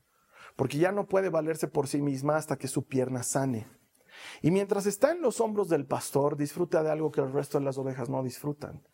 porque 0.55 0.77
ya 0.77 0.91
no 0.91 1.07
puede 1.07 1.29
valerse 1.29 1.67
por 1.67 1.87
sí 1.87 2.01
misma 2.01 2.37
hasta 2.37 2.57
que 2.57 2.67
su 2.67 2.85
pierna 2.85 3.23
sane. 3.23 3.67
Y 4.41 4.51
mientras 4.51 4.85
está 4.85 5.11
en 5.11 5.21
los 5.21 5.41
hombros 5.41 5.69
del 5.69 5.85
pastor, 5.85 6.37
disfruta 6.37 6.83
de 6.83 6.91
algo 6.91 7.11
que 7.11 7.21
el 7.21 7.33
resto 7.33 7.59
de 7.59 7.65
las 7.65 7.77
ovejas 7.77 8.09
no 8.09 8.23
disfrutan, 8.23 8.87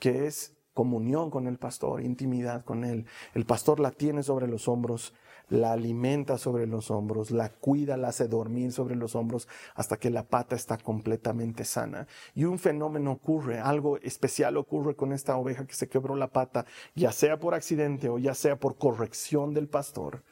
que 0.00 0.26
es 0.26 0.56
comunión 0.74 1.30
con 1.30 1.46
el 1.46 1.56
pastor, 1.56 2.02
intimidad 2.02 2.64
con 2.64 2.84
él. 2.84 3.06
El 3.32 3.46
pastor 3.46 3.80
la 3.80 3.92
tiene 3.92 4.22
sobre 4.22 4.48
los 4.48 4.68
hombros 4.68 5.14
la 5.48 5.72
alimenta 5.72 6.38
sobre 6.38 6.66
los 6.66 6.90
hombros, 6.90 7.30
la 7.30 7.50
cuida, 7.50 7.96
la 7.96 8.08
hace 8.08 8.28
dormir 8.28 8.72
sobre 8.72 8.96
los 8.96 9.14
hombros 9.14 9.48
hasta 9.74 9.96
que 9.96 10.10
la 10.10 10.24
pata 10.24 10.56
está 10.56 10.78
completamente 10.78 11.64
sana. 11.64 12.06
Y 12.34 12.44
un 12.44 12.58
fenómeno 12.58 13.12
ocurre, 13.12 13.58
algo 13.58 13.98
especial 13.98 14.56
ocurre 14.56 14.96
con 14.96 15.12
esta 15.12 15.36
oveja 15.36 15.66
que 15.66 15.74
se 15.74 15.88
quebró 15.88 16.16
la 16.16 16.28
pata, 16.28 16.64
ya 16.94 17.12
sea 17.12 17.38
por 17.38 17.54
accidente 17.54 18.08
o 18.08 18.18
ya 18.18 18.34
sea 18.34 18.58
por 18.58 18.78
corrección 18.78 19.54
del 19.54 19.68
pastor. 19.68 20.22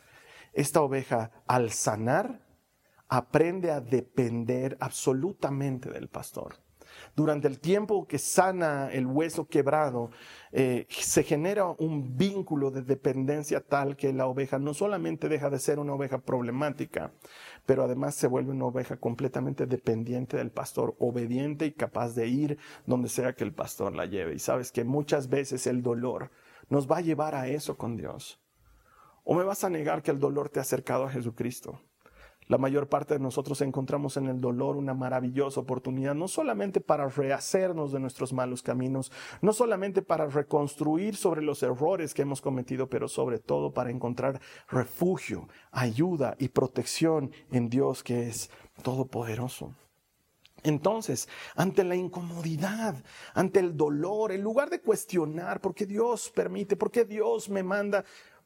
Esta 0.53 0.83
oveja 0.83 1.31
al 1.47 1.71
sanar 1.73 2.41
aprende 3.09 3.71
a 3.71 3.81
depender 3.81 4.77
absolutamente 4.81 5.91
del 5.91 6.09
pastor 6.09 6.62
durante 7.15 7.47
el 7.47 7.61
tiempo 7.61 8.07
que 8.07 8.19
sana 8.19 8.91
el 8.91 9.07
hueso 9.07 9.47
quebrado, 9.47 10.11
eh, 10.51 10.87
se 10.89 11.23
genera 11.23 11.67
un 11.67 12.17
vínculo 12.17 12.71
de 12.71 12.83
dependencia 12.83 13.61
tal 13.61 13.97
que 13.97 14.13
la 14.13 14.27
oveja 14.27 14.59
no 14.59 14.73
solamente 14.73 15.29
deja 15.29 15.51
de 15.51 15.59
ser 15.59 15.79
una 15.79 15.93
oveja 15.93 16.19
problemática, 16.19 17.13
pero 17.67 17.85
además 17.85 18.15
se 18.15 18.29
vuelve 18.29 18.53
una 18.53 18.65
oveja 18.65 18.97
completamente 18.97 19.67
dependiente 19.67 20.39
del 20.39 20.51
pastor, 20.51 20.97
obediente 20.99 21.67
y 21.67 21.73
capaz 21.73 22.15
de 22.15 22.29
ir 22.29 22.59
donde 22.87 23.09
sea 23.09 23.35
que 23.35 23.45
el 23.45 23.53
pastor 23.53 23.95
la 23.95 24.07
lleve. 24.07 24.35
Y 24.35 24.39
sabes 24.39 24.73
que 24.73 24.85
muchas 24.85 25.29
veces 25.29 25.67
el 25.67 25.83
dolor 25.83 26.31
nos 26.71 26.91
va 26.91 26.99
a 26.99 27.03
llevar 27.03 27.35
a 27.35 27.49
eso 27.49 27.77
con 27.77 27.97
Dios. 27.97 28.41
¿O 29.25 29.35
me 29.35 29.45
vas 29.45 29.65
a 29.65 29.71
negar 29.71 30.03
que 30.03 30.11
el 30.11 30.19
dolor 30.19 30.49
te 30.49 30.59
ha 30.59 30.63
acercado 30.63 31.05
a 31.05 31.11
Jesucristo? 31.11 31.81
La 32.53 32.59
mayor 32.59 32.87
parte 32.87 33.15
de 33.15 33.21
nosotros 33.21 33.63
encontramos 33.63 34.19
en 34.19 34.27
el 34.27 34.39
dolor 34.39 34.77
una 34.77 34.93
maravillosa 34.93 35.59
oportunidad, 35.59 36.15
no 36.15 36.29
solamente 36.29 36.83
para 36.83 37.09
rehacernos 37.09 37.93
de 37.93 37.99
nuestros 37.99 38.35
malos 38.35 38.61
caminos, 38.61 39.11
no 39.41 39.55
solamente 39.55 40.03
para 40.03 40.27
reconstruir 40.27 41.17
sobre 41.17 41.41
los 41.41 41.63
errores 41.63 42.13
que 42.13 42.21
hemos 42.21 42.43
cometido, 42.43 42.91
pero 42.91 43.09
sobre 43.09 43.39
todo 43.39 43.73
para 43.73 43.91
encontrar 43.91 44.39
refugio, 44.69 45.49
ayuda 45.71 46.37
y 46.39 46.49
protección 46.49 47.33
en 47.53 47.71
Dios 47.71 48.03
que 48.03 48.29
es 48.29 48.51
todopoderoso. 48.83 49.75
Entonces, 50.63 51.31
ante 51.57 51.85
la 51.85 51.97
incomodidad, 51.97 53.03
ante 53.33 53.61
el 53.61 53.79
dolor, 53.79 54.31
en 54.31 54.43
lugar 54.43 54.69
de 54.69 54.83
cuestionar 54.83 55.63
por 55.63 55.75
qué 55.75 55.87
Dios 55.87 56.31
permite, 56.35 56.77
por 56.77 56.91
qué 56.91 57.07
Dios 57.07 57.49
me 57.49 57.63
manda, 57.63 58.05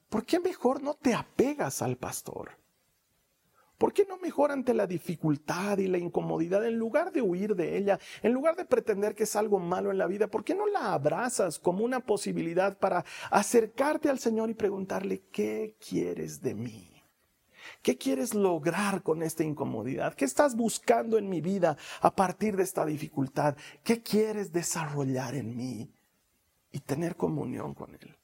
¿por 0.08 0.24
qué 0.24 0.38
mejor 0.38 0.80
no 0.80 0.94
te 0.94 1.12
apegas 1.12 1.82
al 1.82 1.96
pastor? 1.96 2.52
¿Por 3.78 3.92
qué 3.92 4.06
no 4.06 4.16
mejor 4.16 4.52
ante 4.52 4.72
la 4.72 4.86
dificultad 4.86 5.78
y 5.78 5.86
la 5.86 5.98
incomodidad, 5.98 6.64
en 6.64 6.78
lugar 6.78 7.12
de 7.12 7.20
huir 7.20 7.54
de 7.54 7.76
ella, 7.76 7.98
en 8.22 8.32
lugar 8.32 8.56
de 8.56 8.64
pretender 8.64 9.14
que 9.14 9.24
es 9.24 9.36
algo 9.36 9.58
malo 9.58 9.90
en 9.90 9.98
la 9.98 10.06
vida, 10.06 10.28
por 10.28 10.44
qué 10.44 10.54
no 10.54 10.66
la 10.66 10.94
abrazas 10.94 11.58
como 11.58 11.84
una 11.84 12.00
posibilidad 12.00 12.78
para 12.78 13.04
acercarte 13.30 14.08
al 14.08 14.18
Señor 14.18 14.48
y 14.48 14.54
preguntarle, 14.54 15.24
¿qué 15.30 15.76
quieres 15.78 16.40
de 16.40 16.54
mí? 16.54 16.90
¿Qué 17.82 17.98
quieres 17.98 18.32
lograr 18.32 19.02
con 19.02 19.22
esta 19.22 19.44
incomodidad? 19.44 20.14
¿Qué 20.14 20.24
estás 20.24 20.56
buscando 20.56 21.18
en 21.18 21.28
mi 21.28 21.42
vida 21.42 21.76
a 22.00 22.14
partir 22.14 22.56
de 22.56 22.62
esta 22.62 22.86
dificultad? 22.86 23.56
¿Qué 23.82 24.02
quieres 24.02 24.52
desarrollar 24.52 25.34
en 25.34 25.54
mí? 25.54 25.92
Y 26.72 26.80
tener 26.80 27.16
comunión 27.16 27.74
con 27.74 27.94
Él. 27.94 28.16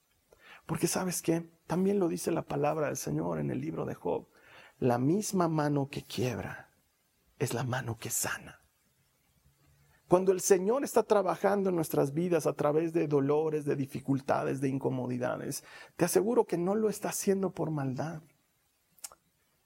Porque 0.64 0.86
sabes 0.86 1.20
qué, 1.20 1.50
también 1.66 1.98
lo 1.98 2.08
dice 2.08 2.30
la 2.30 2.42
palabra 2.42 2.86
del 2.86 2.96
Señor 2.96 3.38
en 3.38 3.50
el 3.50 3.60
libro 3.60 3.84
de 3.84 3.94
Job 3.94 4.26
la 4.82 4.98
misma 4.98 5.46
mano 5.46 5.88
que 5.88 6.02
quiebra 6.02 6.68
es 7.38 7.54
la 7.54 7.62
mano 7.62 7.98
que 7.98 8.10
sana. 8.10 8.60
Cuando 10.08 10.32
el 10.32 10.40
Señor 10.40 10.82
está 10.82 11.04
trabajando 11.04 11.70
en 11.70 11.76
nuestras 11.76 12.12
vidas 12.12 12.48
a 12.48 12.54
través 12.54 12.92
de 12.92 13.06
dolores, 13.06 13.64
de 13.64 13.76
dificultades, 13.76 14.60
de 14.60 14.68
incomodidades, 14.68 15.62
te 15.94 16.04
aseguro 16.04 16.46
que 16.46 16.58
no 16.58 16.74
lo 16.74 16.88
está 16.88 17.10
haciendo 17.10 17.52
por 17.52 17.70
maldad. 17.70 18.22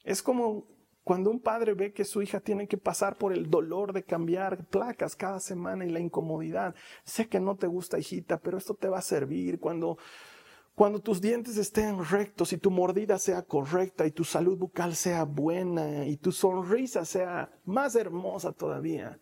Es 0.05 0.22
como 0.22 0.66
cuando 1.02 1.31
un 1.31 1.40
padre 1.40 1.72
ve 1.72 1.94
que 1.94 2.05
su 2.05 2.20
hija 2.20 2.40
tiene 2.40 2.68
que 2.68 2.76
pasar 2.76 3.16
por 3.16 3.33
el 3.33 3.48
dolor 3.48 3.94
de 3.94 4.05
cambiar 4.05 4.66
placas 4.66 5.16
cada 5.16 5.40
semana 5.40 5.87
y 5.87 5.90
la 5.90 6.00
incomodidad. 6.00 6.74
Sé 7.05 7.26
que 7.26 7.40
no 7.40 7.57
te 7.57 7.66
gusta, 7.66 7.98
hijita, 7.98 8.38
pero 8.38 8.59
esto 8.59 8.74
te 8.74 8.90
va 8.90 8.98
a 8.98 9.02
servir. 9.02 9.61
Cuando 9.61 9.96
cuando 10.76 11.00
tus 11.00 11.22
dientes 11.22 11.56
estén 11.56 12.04
rectos 12.04 12.52
y 12.52 12.58
tu 12.58 12.70
mordida 12.70 13.18
sea 13.18 13.40
correcta 13.40 14.06
y 14.06 14.10
tu 14.10 14.24
salud 14.24 14.58
bucal 14.58 14.94
sea 14.94 15.24
buena 15.24 16.04
y 16.04 16.18
tu 16.18 16.32
sonrisa 16.32 17.06
sea 17.06 17.50
más 17.64 17.96
hermosa 17.96 18.52
todavía, 18.52 19.18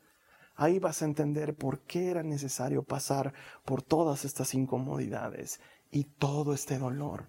ahí 0.56 0.80
vas 0.80 1.00
a 1.00 1.04
entender 1.04 1.54
por 1.54 1.82
qué 1.82 2.10
era 2.10 2.24
necesario 2.24 2.82
pasar 2.82 3.32
por 3.64 3.82
todas 3.82 4.24
estas 4.24 4.52
incomodidades 4.52 5.60
y 5.92 6.02
todo 6.02 6.54
este 6.54 6.76
dolor. 6.76 7.28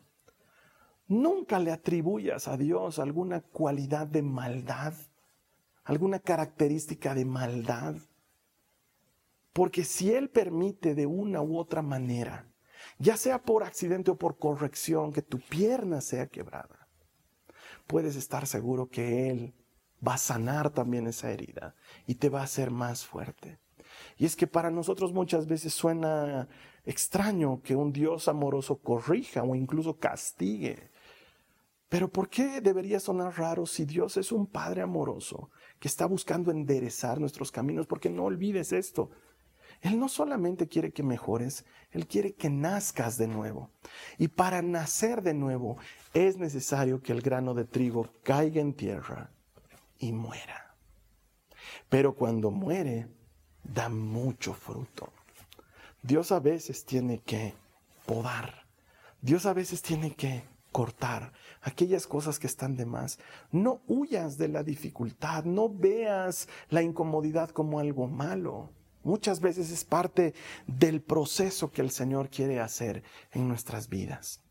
Nunca 1.08 1.60
le 1.60 1.72
atribuyas 1.72 2.48
a 2.48 2.58
Dios 2.58 2.98
alguna 2.98 3.42
cualidad 3.42 4.08
de 4.08 4.24
maldad, 4.24 4.96
alguna 5.84 6.18
característica 6.18 7.14
de 7.14 7.26
maldad, 7.26 7.98
porque 9.54 9.84
si 9.84 10.12
Él 10.12 10.32
permite 10.32 10.96
de 10.96 11.06
una 11.06 11.44
u 11.44 11.60
otra 11.60 11.84
manera, 11.84 12.48
ya 12.98 13.18
sea 13.18 13.42
por 13.42 13.64
accidente 13.64 14.12
o 14.12 14.18
por 14.18 14.38
corrección, 14.38 15.12
que 15.12 15.22
tu 15.22 15.40
pierna 15.40 16.02
sea 16.02 16.28
quebrada, 16.28 16.88
puedes 17.88 18.16
estar 18.16 18.48
seguro 18.48 18.90
que 18.90 19.30
Él 19.30 19.54
va 20.06 20.16
a 20.16 20.18
sanar 20.18 20.70
también 20.70 21.08
esa 21.08 21.32
herida 21.32 21.76
y 22.06 22.16
te 22.16 22.30
va 22.30 22.42
a 22.42 22.46
hacer 22.46 22.72
más 22.72 23.06
fuerte. 23.06 23.60
Y 24.18 24.26
es 24.26 24.36
que 24.36 24.48
para 24.48 24.72
nosotros 24.72 25.14
muchas 25.14 25.48
veces 25.48 25.74
suena 25.74 26.48
extraño 26.86 27.62
que 27.62 27.76
un 27.76 27.92
Dios 27.92 28.28
amoroso 28.28 28.78
corrija 28.78 29.44
o 29.44 29.56
incluso 29.56 29.98
castigue. 29.98 30.92
Pero 31.90 32.10
¿por 32.10 32.30
qué 32.30 32.62
debería 32.62 33.00
sonar 33.00 33.38
raro 33.38 33.66
si 33.66 33.86
Dios 33.86 34.18
es 34.18 34.32
un 34.32 34.48
Padre 34.48 34.82
amoroso 34.82 35.50
que 35.80 35.88
está 35.88 36.06
buscando 36.06 36.52
enderezar 36.52 37.20
nuestros 37.20 37.52
caminos? 37.52 37.88
Porque 37.88 38.10
no 38.10 38.26
olvides 38.26 38.72
esto. 38.74 39.12
Él 39.86 40.00
no 40.00 40.10
solamente 40.10 40.68
quiere 40.68 40.92
que 40.92 41.04
mejores, 41.04 41.64
Él 41.92 42.08
quiere 42.08 42.34
que 42.34 42.50
nazcas 42.50 43.20
de 43.20 43.28
nuevo. 43.28 43.70
Y 44.18 44.30
para 44.30 44.64
nacer 44.64 45.22
de 45.22 45.36
nuevo 45.36 45.78
es 46.16 46.38
necesario 46.38 47.04
que 47.04 47.12
el 47.12 47.22
grano 47.22 47.54
de 47.54 47.66
trigo 47.66 48.10
caiga 48.24 48.62
en 48.62 48.74
tierra 48.74 49.30
y 50.00 50.12
muera. 50.12 50.76
Pero 51.88 52.16
cuando 52.16 52.50
muere, 52.50 53.10
da 53.64 53.88
mucho 53.88 54.56
fruto. 54.56 55.14
Dios 56.02 56.32
a 56.32 56.40
veces 56.40 56.84
tiene 56.84 57.20
que 57.20 57.54
podar. 58.08 58.66
Dios 59.22 59.46
a 59.46 59.54
veces 59.54 59.84
tiene 59.84 60.16
que 60.16 60.46
cortar 60.72 61.32
aquellas 61.62 62.08
cosas 62.08 62.40
que 62.40 62.48
están 62.48 62.76
de 62.76 62.88
más. 62.88 63.20
No 63.52 63.84
huyas 63.86 64.40
de 64.40 64.48
la 64.48 64.64
dificultad, 64.64 65.44
no 65.44 65.70
veas 65.70 66.50
la 66.70 66.82
incomodidad 66.82 67.52
como 67.52 67.78
algo 67.78 68.08
malo. 68.08 68.72
Muchas 69.06 69.40
veces 69.40 69.70
es 69.70 69.86
parte 69.86 70.34
del 70.66 71.00
proceso 71.00 71.72
que 71.72 71.84
el 71.84 71.92
Señor 71.92 72.28
quiere 72.30 72.60
hacer 72.60 73.04
en 73.32 73.48
nuestras 73.48 73.88
vidas. 73.88 74.42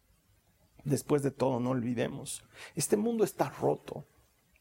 Después 0.84 1.24
de 1.24 1.32
todo, 1.32 1.58
no 1.58 1.70
olvidemos, 1.70 2.44
este 2.76 2.96
mundo 2.96 3.24
está 3.24 3.50
roto, 3.50 4.06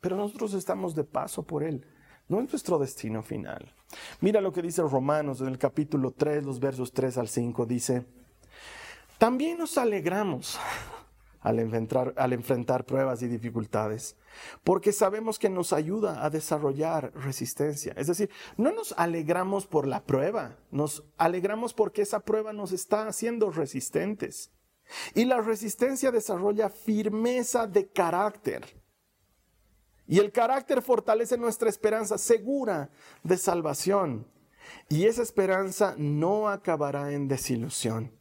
pero 0.01 0.15
nosotros 0.17 0.56
estamos 0.56 0.95
de 0.95 1.03
paso 1.03 1.43
por 1.43 1.63
él. 1.63 1.86
No 2.27 2.41
es 2.41 2.51
nuestro 2.51 2.79
destino 2.79 3.21
final. 3.21 3.71
Mira 4.19 4.41
lo 4.41 4.51
que 4.51 4.63
dice 4.63 4.82
Romanos 4.82 5.41
en 5.41 5.47
el 5.49 5.60
capítulo 5.60 6.10
3, 6.10 6.43
los 6.43 6.60
versos 6.60 6.91
3 6.91 7.19
al 7.19 7.27
5. 7.27 7.65
Dice, 7.67 8.03
también 9.19 9.60
nos 9.60 9.77
alegramos 9.77 10.58
al 11.43 11.60
enfrentar, 11.60 12.13
al 12.17 12.34
enfrentar 12.34 12.86
pruebas 12.86 13.21
y 13.21 13.27
dificultades, 13.27 14.15
porque 14.63 14.91
sabemos 14.91 15.38
que 15.38 15.49
nos 15.49 15.73
ayuda 15.73 16.25
a 16.25 16.29
desarrollar 16.29 17.13
resistencia. 17.13 17.93
Es 17.97 18.08
decir, 18.08 18.29
no 18.58 18.71
nos 18.71 18.93
alegramos 18.97 19.67
por 19.67 19.86
la 19.86 20.03
prueba, 20.03 20.58
nos 20.71 21.03
alegramos 21.17 21.73
porque 21.73 22.01
esa 22.01 22.21
prueba 22.21 22.53
nos 22.53 22.71
está 22.71 23.08
haciendo 23.08 23.51
resistentes. 23.51 24.51
Y 25.13 25.25
la 25.25 25.41
resistencia 25.41 26.12
desarrolla 26.12 26.69
firmeza 26.69 27.67
de 27.67 27.89
carácter. 27.89 28.82
Y 30.08 30.19
el 30.19 30.32
carácter 30.32 30.82
fortalece 30.82 31.38
nuestra 31.38 31.69
esperanza 31.69 32.17
segura 32.17 32.89
de 33.23 33.38
salvación. 33.38 34.27
Y 34.89 35.06
esa 35.06 35.21
esperanza 35.21 35.95
no 35.97 36.49
acabará 36.49 37.12
en 37.12 37.27
desilusión. 37.27 38.12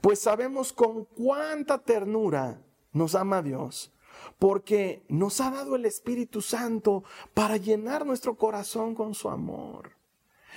Pues 0.00 0.20
sabemos 0.20 0.72
con 0.72 1.04
cuánta 1.04 1.78
ternura 1.78 2.62
nos 2.92 3.14
ama 3.14 3.42
Dios, 3.42 3.92
porque 4.38 5.04
nos 5.08 5.40
ha 5.40 5.50
dado 5.50 5.76
el 5.76 5.84
Espíritu 5.86 6.42
Santo 6.42 7.04
para 7.34 7.56
llenar 7.56 8.06
nuestro 8.06 8.36
corazón 8.36 8.94
con 8.94 9.14
su 9.14 9.28
amor. 9.28 9.92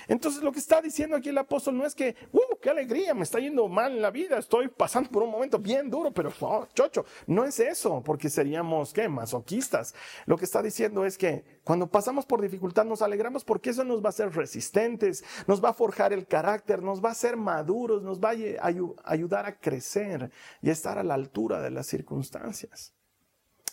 Entonces 0.08 0.42
lo 0.42 0.52
que 0.52 0.58
está 0.58 0.80
diciendo 0.80 1.16
aquí 1.16 1.28
el 1.28 1.38
apóstol 1.38 1.76
no 1.76 1.86
es 1.86 1.94
que, 1.94 2.16
¡uh, 2.32 2.49
qué 2.60 2.70
alegría! 2.70 3.14
Me 3.14 3.22
está 3.22 3.38
yendo 3.38 3.68
mal 3.68 3.92
en 3.92 4.02
la 4.02 4.10
vida, 4.10 4.38
estoy 4.38 4.68
pasando 4.68 5.10
por 5.10 5.22
un 5.22 5.30
momento 5.30 5.58
bien 5.58 5.90
duro, 5.90 6.12
pero 6.12 6.32
oh, 6.40 6.66
chocho, 6.74 7.04
no 7.26 7.44
es 7.44 7.58
eso, 7.60 8.02
porque 8.04 8.28
seríamos, 8.28 8.92
¿qué? 8.92 9.08
Masoquistas. 9.08 9.94
Lo 10.26 10.36
que 10.36 10.44
está 10.44 10.62
diciendo 10.62 11.04
es 11.04 11.16
que 11.16 11.60
cuando 11.64 11.88
pasamos 11.88 12.26
por 12.26 12.40
dificultad 12.40 12.84
nos 12.84 13.02
alegramos 13.02 13.44
porque 13.44 13.70
eso 13.70 13.84
nos 13.84 14.02
va 14.02 14.06
a 14.06 14.10
hacer 14.10 14.34
resistentes, 14.34 15.24
nos 15.46 15.64
va 15.64 15.70
a 15.70 15.74
forjar 15.74 16.12
el 16.12 16.26
carácter, 16.26 16.82
nos 16.82 17.02
va 17.02 17.10
a 17.10 17.12
hacer 17.12 17.36
maduros, 17.36 18.02
nos 18.02 18.20
va 18.20 18.30
a 18.30 19.10
ayudar 19.10 19.46
a 19.46 19.58
crecer 19.58 20.30
y 20.62 20.68
a 20.68 20.72
estar 20.72 20.98
a 20.98 21.02
la 21.02 21.14
altura 21.14 21.60
de 21.60 21.70
las 21.70 21.86
circunstancias. 21.86 22.94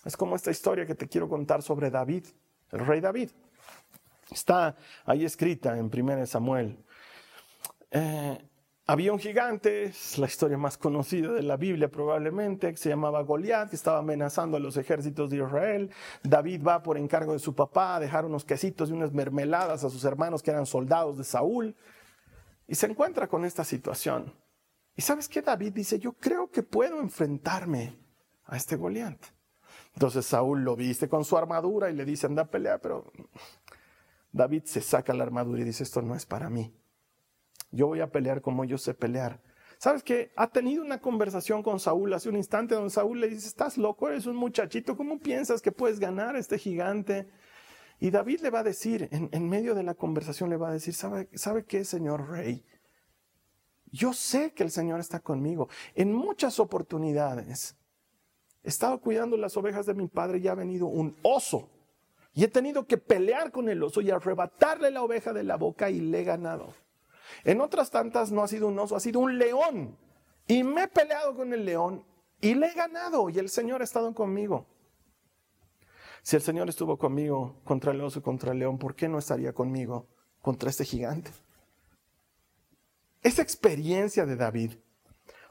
Es 0.05 0.15
como 0.15 0.35
esta 0.35 0.51
historia 0.51 0.85
que 0.85 0.95
te 0.95 1.07
quiero 1.07 1.27
contar 1.27 1.61
sobre 1.61 1.89
David, 1.89 2.25
el 2.71 2.85
rey 2.85 3.01
David. 3.01 3.31
Está 4.31 4.75
ahí 5.05 5.25
escrita 5.25 5.77
en 5.77 5.91
1 5.93 6.25
Samuel. 6.25 6.77
Eh, 7.91 8.37
había 8.89 9.11
un 9.11 9.19
gigante, 9.19 9.91
la 10.17 10.27
historia 10.27 10.57
más 10.57 10.77
conocida 10.77 11.33
de 11.33 11.43
la 11.43 11.57
Biblia 11.57 11.89
probablemente, 11.89 12.71
que 12.71 12.77
se 12.77 12.87
llamaba 12.87 13.21
Goliat, 13.21 13.69
que 13.69 13.75
estaba 13.75 13.99
amenazando 13.99 14.55
a 14.55 14.61
los 14.61 14.77
ejércitos 14.77 15.29
de 15.29 15.37
Israel. 15.37 15.91
David 16.23 16.63
va 16.65 16.81
por 16.81 16.97
encargo 16.97 17.33
de 17.33 17.39
su 17.39 17.53
papá 17.53 17.97
a 17.97 17.99
dejar 17.99 18.25
unos 18.25 18.45
quesitos 18.45 18.89
y 18.89 18.93
unas 18.93 19.11
mermeladas 19.11 19.83
a 19.83 19.89
sus 19.89 20.05
hermanos 20.05 20.41
que 20.41 20.51
eran 20.51 20.65
soldados 20.65 21.17
de 21.17 21.25
Saúl. 21.25 21.75
Y 22.65 22.75
se 22.75 22.85
encuentra 22.85 23.27
con 23.27 23.43
esta 23.43 23.65
situación. 23.65 24.33
¿Y 24.95 25.01
sabes 25.01 25.27
qué? 25.27 25.41
David 25.41 25.73
dice, 25.73 25.99
yo 25.99 26.13
creo 26.13 26.49
que 26.49 26.63
puedo 26.63 27.01
enfrentarme 27.01 27.99
a 28.45 28.55
este 28.55 28.77
Goliat. 28.77 29.19
Entonces 29.95 30.25
Saúl 30.25 30.63
lo 30.63 30.77
viste 30.77 31.09
con 31.09 31.25
su 31.25 31.37
armadura 31.37 31.89
y 31.89 31.93
le 31.93 32.05
dice, 32.05 32.27
anda 32.27 32.43
a 32.43 32.49
pelear, 32.49 32.79
pero 32.79 33.11
David 34.31 34.63
se 34.63 34.79
saca 34.79 35.13
la 35.13 35.23
armadura 35.23 35.61
y 35.61 35.65
dice, 35.65 35.83
esto 35.83 36.01
no 36.01 36.15
es 36.15 36.25
para 36.25 36.49
mí. 36.49 36.73
Yo 37.71 37.87
voy 37.87 37.99
a 37.99 38.11
pelear 38.11 38.41
como 38.41 38.65
yo 38.65 38.77
sé 38.77 38.93
pelear. 38.93 39.41
¿Sabes 39.77 40.01
qué? 40.01 40.31
Ha 40.35 40.47
tenido 40.47 40.83
una 40.83 40.99
conversación 40.99 41.61
con 41.61 41.79
Saúl 41.79 42.13
hace 42.13 42.29
un 42.29 42.35
instante 42.35 42.73
donde 42.73 42.89
Saúl 42.89 43.19
le 43.19 43.29
dice, 43.29 43.47
estás 43.47 43.77
loco, 43.77 44.09
eres 44.09 44.25
un 44.25 44.35
muchachito, 44.35 44.97
¿cómo 44.97 45.19
piensas 45.19 45.61
que 45.61 45.71
puedes 45.71 45.99
ganar 45.99 46.35
a 46.35 46.39
este 46.39 46.57
gigante? 46.57 47.29
Y 47.99 48.09
David 48.09 48.41
le 48.41 48.49
va 48.49 48.59
a 48.59 48.63
decir, 48.63 49.07
en, 49.11 49.49
medio 49.49 49.75
de 49.75 49.83
la 49.83 49.93
conversación 49.93 50.49
le 50.49 50.57
va 50.57 50.69
a 50.69 50.73
decir, 50.73 50.93
¿sabe, 50.93 51.29
¿sabe 51.33 51.65
qué, 51.65 51.83
señor 51.83 52.29
rey? 52.29 52.65
Yo 53.91 54.13
sé 54.13 54.51
que 54.51 54.63
el 54.63 54.71
Señor 54.71 54.99
está 54.99 55.19
conmigo. 55.19 55.69
En 55.95 56.13
muchas 56.13 56.59
oportunidades 56.59 57.75
he 58.63 58.69
estado 58.69 58.99
cuidando 58.99 59.37
las 59.37 59.55
ovejas 59.55 59.85
de 59.85 59.93
mi 59.93 60.07
padre 60.07 60.39
y 60.39 60.47
ha 60.47 60.55
venido 60.55 60.87
un 60.87 61.15
oso 61.23 61.69
y 62.33 62.43
he 62.43 62.47
tenido 62.47 62.85
que 62.85 62.97
pelear 62.97 63.51
con 63.51 63.69
el 63.69 63.81
oso 63.81 64.01
y 64.01 64.11
arrebatarle 64.11 64.91
la 64.91 65.01
oveja 65.01 65.33
de 65.33 65.43
la 65.43 65.55
boca 65.55 65.89
y 65.89 66.01
le 66.01 66.21
he 66.21 66.23
ganado. 66.23 66.73
En 67.43 67.61
otras 67.61 67.91
tantas 67.91 68.31
no 68.31 68.43
ha 68.43 68.47
sido 68.47 68.67
un 68.67 68.79
oso, 68.79 68.95
ha 68.95 68.99
sido 68.99 69.19
un 69.19 69.37
león. 69.37 69.97
Y 70.47 70.63
me 70.63 70.83
he 70.83 70.87
peleado 70.87 71.35
con 71.35 71.53
el 71.53 71.65
león 71.65 72.05
y 72.39 72.53
le 72.55 72.67
he 72.67 72.73
ganado 72.73 73.29
y 73.29 73.39
el 73.39 73.49
Señor 73.49 73.81
ha 73.81 73.83
estado 73.83 74.13
conmigo. 74.13 74.65
Si 76.21 76.35
el 76.35 76.41
Señor 76.41 76.69
estuvo 76.69 76.97
conmigo 76.97 77.61
contra 77.63 77.91
el 77.91 78.01
oso 78.01 78.19
y 78.19 78.21
contra 78.21 78.51
el 78.51 78.59
león, 78.59 78.77
¿por 78.77 78.95
qué 78.95 79.07
no 79.07 79.17
estaría 79.17 79.53
conmigo 79.53 80.07
contra 80.41 80.69
este 80.69 80.85
gigante? 80.85 81.31
Esa 83.23 83.41
experiencia 83.41 84.25
de 84.25 84.35
David 84.35 84.73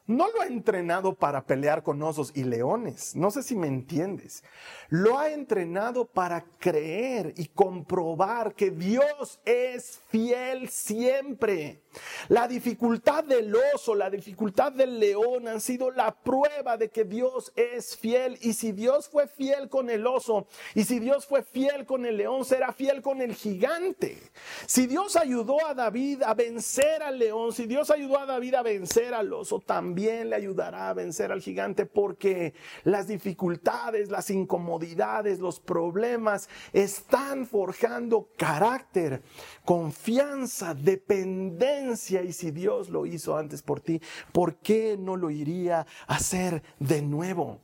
no 0.07 0.29
lo 0.31 0.41
ha 0.43 0.47
entrenado 0.47 1.15
para 1.15 1.45
pelear 1.45 1.83
con 1.83 2.03
osos 2.03 2.31
y 2.35 2.45
leones. 2.45 3.17
No 3.17 3.31
sé 3.31 3.43
si 3.43 3.57
me 3.57 3.67
entiendes. 3.67 4.45
Lo 4.89 5.19
ha 5.19 5.31
entrenado 5.31 6.05
para 6.05 6.45
creer 6.59 7.35
y 7.37 7.47
comprobar 7.47 8.55
que 8.55 8.71
Dios 8.71 9.41
es 9.45 10.01
fiel 10.09 10.69
siempre. 10.69 11.81
La 12.29 12.49
dificultad 12.49 13.25
del 13.25 13.55
oso, 13.75 13.95
la 13.95 14.11
dificultad 14.11 14.73
del 14.73 14.99
león 14.99 15.47
han 15.49 15.61
sido 15.61 15.91
la 15.91 16.15
prueba 16.15 16.77
de 16.77 16.91
que 16.91 17.05
Dios 17.05 17.53
es 17.55 17.97
fiel. 17.97 18.39
Y 18.43 18.55
si 18.55 18.73
Dios 18.73 19.09
fue 19.09 19.29
fiel 19.29 19.69
con 19.69 19.91
el 19.91 20.07
oso 20.07 20.47
y 20.75 20.85
si 20.85 20.99
Dios 20.99 21.27
fue 21.27 21.43
fiel 21.43 21.85
con 21.87 22.05
el 22.05 22.17
león, 22.17 22.45
será 22.45 22.73
fiel 22.73 23.03
con 23.03 23.21
el 23.21 23.35
gigante. 23.35 24.19
Si 24.67 24.87
Dios 24.87 25.17
ayudó 25.17 25.65
a 25.67 25.75
David 25.75 26.23
a 26.23 26.35
vencer 26.35 27.03
al 27.03 27.19
león, 27.19 27.53
si 27.53 27.67
Dios 27.67 27.91
ayudó 27.91 28.19
a 28.19 28.27
David 28.27 28.55
a 28.55 28.63
vencer 28.63 29.15
al 29.15 29.33
oso, 29.33 29.61
también 29.61 30.31
le 30.31 30.37
ayudará 30.37 30.89
a 30.89 30.95
vencer 30.95 31.33
al 31.33 31.41
gigante 31.41 31.87
porque 31.87 32.55
las 32.85 33.07
dificultades, 33.07 34.11
las 34.11 34.31
incomodidades, 34.31 35.39
los 35.39 35.61
problemas 35.61 36.49
están 36.73 37.47
forjando 37.47 38.29
carácter, 38.37 39.23
confianza, 39.65 40.75
dependencia. 40.75 42.16
Y 42.23 42.33
si 42.33 42.51
Dios 42.51 42.89
lo 42.91 43.07
hizo 43.07 43.37
antes 43.37 43.63
por 43.63 43.81
ti, 43.81 44.01
¿por 44.33 44.57
qué 44.57 44.97
no 44.99 45.17
lo 45.17 45.31
iría 45.31 45.87
a 46.07 46.15
hacer 46.15 46.63
de 46.79 47.03
nuevo? 47.03 47.61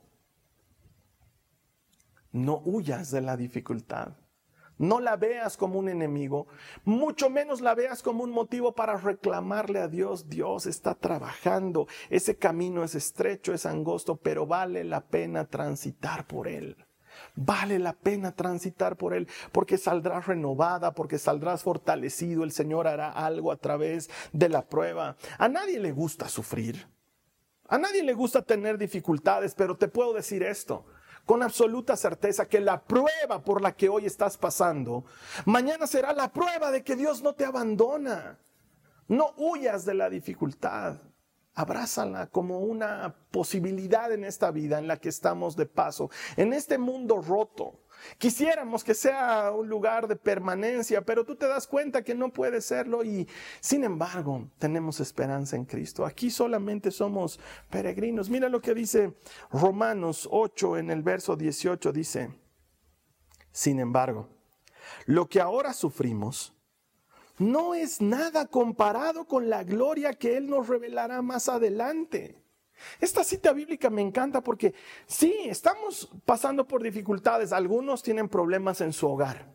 No 2.31 2.61
huyas 2.65 3.11
de 3.11 3.21
la 3.21 3.37
dificultad. 3.37 4.13
No 4.79 4.99
la 4.99 5.15
veas 5.15 5.55
como 5.55 5.77
un 5.77 5.87
enemigo, 5.87 6.47
mucho 6.83 7.29
menos 7.29 7.61
la 7.61 7.75
veas 7.75 8.01
como 8.01 8.23
un 8.23 8.31
motivo 8.31 8.73
para 8.73 8.97
reclamarle 8.97 9.79
a 9.79 9.87
Dios. 9.87 10.29
Dios 10.29 10.65
está 10.65 10.95
trabajando, 10.95 11.87
ese 12.09 12.37
camino 12.37 12.83
es 12.83 12.95
estrecho, 12.95 13.53
es 13.53 13.67
angosto, 13.67 14.15
pero 14.17 14.47
vale 14.47 14.83
la 14.83 15.01
pena 15.01 15.45
transitar 15.45 16.25
por 16.25 16.47
él. 16.47 16.75
Vale 17.35 17.79
la 17.79 17.93
pena 17.93 18.35
transitar 18.35 18.97
por 18.97 19.13
él 19.13 19.27
porque 19.51 19.77
saldrás 19.77 20.27
renovada, 20.27 20.93
porque 20.93 21.19
saldrás 21.19 21.63
fortalecido. 21.63 22.43
El 22.43 22.51
Señor 22.51 22.87
hará 22.87 23.11
algo 23.11 23.51
a 23.51 23.57
través 23.57 24.09
de 24.31 24.49
la 24.49 24.63
prueba. 24.63 25.15
A 25.37 25.47
nadie 25.47 25.79
le 25.79 25.91
gusta 25.91 26.29
sufrir. 26.29 26.87
A 27.67 27.77
nadie 27.77 28.03
le 28.03 28.13
gusta 28.13 28.41
tener 28.41 28.77
dificultades, 28.77 29.55
pero 29.55 29.77
te 29.77 29.87
puedo 29.87 30.13
decir 30.13 30.43
esto 30.43 30.85
con 31.25 31.41
absoluta 31.41 31.95
certeza 31.95 32.47
que 32.47 32.59
la 32.59 32.83
prueba 32.83 33.43
por 33.43 33.61
la 33.61 33.75
que 33.75 33.89
hoy 33.89 34.05
estás 34.05 34.37
pasando, 34.37 35.05
mañana 35.45 35.87
será 35.87 36.13
la 36.13 36.31
prueba 36.31 36.71
de 36.71 36.83
que 36.83 36.95
Dios 36.95 37.21
no 37.21 37.33
te 37.33 37.45
abandona. 37.45 38.39
No 39.07 39.33
huyas 39.37 39.85
de 39.85 39.93
la 39.93 40.09
dificultad. 40.09 40.97
Abrázala 41.55 42.27
como 42.27 42.59
una 42.59 43.15
posibilidad 43.29 44.11
en 44.11 44.23
esta 44.23 44.49
vida 44.49 44.79
en 44.79 44.87
la 44.87 44.97
que 44.97 45.09
estamos 45.09 45.55
de 45.55 45.67
paso, 45.67 46.09
en 46.35 46.51
este 46.51 46.77
mundo 46.77 47.21
roto. 47.21 47.79
Quisiéramos 48.17 48.83
que 48.83 48.95
sea 48.95 49.51
un 49.51 49.69
lugar 49.69 50.07
de 50.07 50.15
permanencia, 50.15 51.01
pero 51.01 51.23
tú 51.23 51.35
te 51.35 51.47
das 51.47 51.67
cuenta 51.67 52.03
que 52.03 52.15
no 52.15 52.33
puede 52.33 52.59
serlo 52.59 53.03
y 53.03 53.27
sin 53.59 53.83
embargo 53.83 54.49
tenemos 54.57 54.99
esperanza 54.99 55.55
en 55.55 55.65
Cristo. 55.65 56.05
Aquí 56.05 56.29
solamente 56.31 56.91
somos 56.91 57.39
peregrinos. 57.69 58.29
Mira 58.29 58.49
lo 58.49 58.61
que 58.61 58.73
dice 58.73 59.13
Romanos 59.51 60.27
8 60.31 60.77
en 60.77 60.89
el 60.89 61.03
verso 61.03 61.35
18, 61.35 61.91
dice, 61.91 62.31
sin 63.51 63.79
embargo, 63.79 64.29
lo 65.05 65.27
que 65.27 65.39
ahora 65.39 65.73
sufrimos 65.73 66.52
no 67.37 67.73
es 67.73 68.01
nada 68.01 68.47
comparado 68.47 69.25
con 69.25 69.49
la 69.49 69.63
gloria 69.63 70.13
que 70.13 70.37
Él 70.37 70.49
nos 70.49 70.67
revelará 70.67 71.21
más 71.21 71.49
adelante. 71.49 72.43
Esta 72.99 73.23
cita 73.23 73.53
bíblica 73.53 73.89
me 73.89 74.01
encanta 74.01 74.41
porque 74.41 74.73
sí, 75.07 75.33
estamos 75.45 76.09
pasando 76.25 76.67
por 76.67 76.83
dificultades. 76.83 77.53
Algunos 77.53 78.03
tienen 78.03 78.29
problemas 78.29 78.81
en 78.81 78.93
su 78.93 79.07
hogar. 79.07 79.53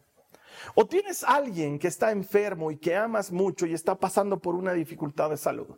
O 0.74 0.86
tienes 0.86 1.24
alguien 1.24 1.78
que 1.78 1.88
está 1.88 2.10
enfermo 2.10 2.70
y 2.70 2.76
que 2.76 2.96
amas 2.96 3.30
mucho 3.30 3.66
y 3.66 3.74
está 3.74 3.94
pasando 3.94 4.38
por 4.38 4.54
una 4.54 4.72
dificultad 4.72 5.30
de 5.30 5.36
salud. 5.36 5.68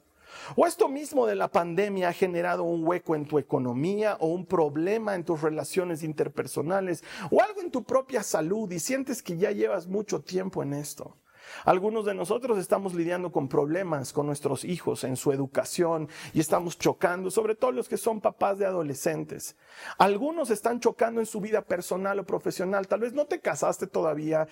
O 0.56 0.66
esto 0.66 0.88
mismo 0.88 1.26
de 1.26 1.34
la 1.34 1.48
pandemia 1.48 2.08
ha 2.08 2.12
generado 2.12 2.62
un 2.62 2.86
hueco 2.86 3.14
en 3.16 3.26
tu 3.26 3.38
economía 3.38 4.16
o 4.20 4.28
un 4.28 4.46
problema 4.46 5.14
en 5.14 5.24
tus 5.24 5.42
relaciones 5.42 6.02
interpersonales 6.02 7.02
o 7.30 7.42
algo 7.42 7.60
en 7.60 7.70
tu 7.70 7.82
propia 7.82 8.22
salud 8.22 8.70
y 8.70 8.78
sientes 8.78 9.22
que 9.22 9.36
ya 9.36 9.50
llevas 9.50 9.88
mucho 9.88 10.20
tiempo 10.20 10.62
en 10.62 10.74
esto. 10.74 11.16
Algunos 11.64 12.04
de 12.04 12.14
nosotros 12.14 12.58
estamos 12.58 12.94
lidiando 12.94 13.32
con 13.32 13.48
problemas 13.48 14.12
con 14.12 14.26
nuestros 14.26 14.64
hijos 14.64 15.04
en 15.04 15.16
su 15.16 15.32
educación 15.32 16.08
y 16.32 16.40
estamos 16.40 16.78
chocando, 16.78 17.30
sobre 17.30 17.54
todo 17.54 17.72
los 17.72 17.88
que 17.88 17.96
son 17.96 18.20
papás 18.20 18.58
de 18.58 18.66
adolescentes. 18.66 19.56
Algunos 19.98 20.50
están 20.50 20.80
chocando 20.80 21.20
en 21.20 21.26
su 21.26 21.40
vida 21.40 21.62
personal 21.62 22.18
o 22.18 22.24
profesional. 22.24 22.88
Tal 22.88 23.00
vez 23.00 23.12
no 23.12 23.26
te 23.26 23.40
casaste 23.40 23.86
todavía, 23.86 24.48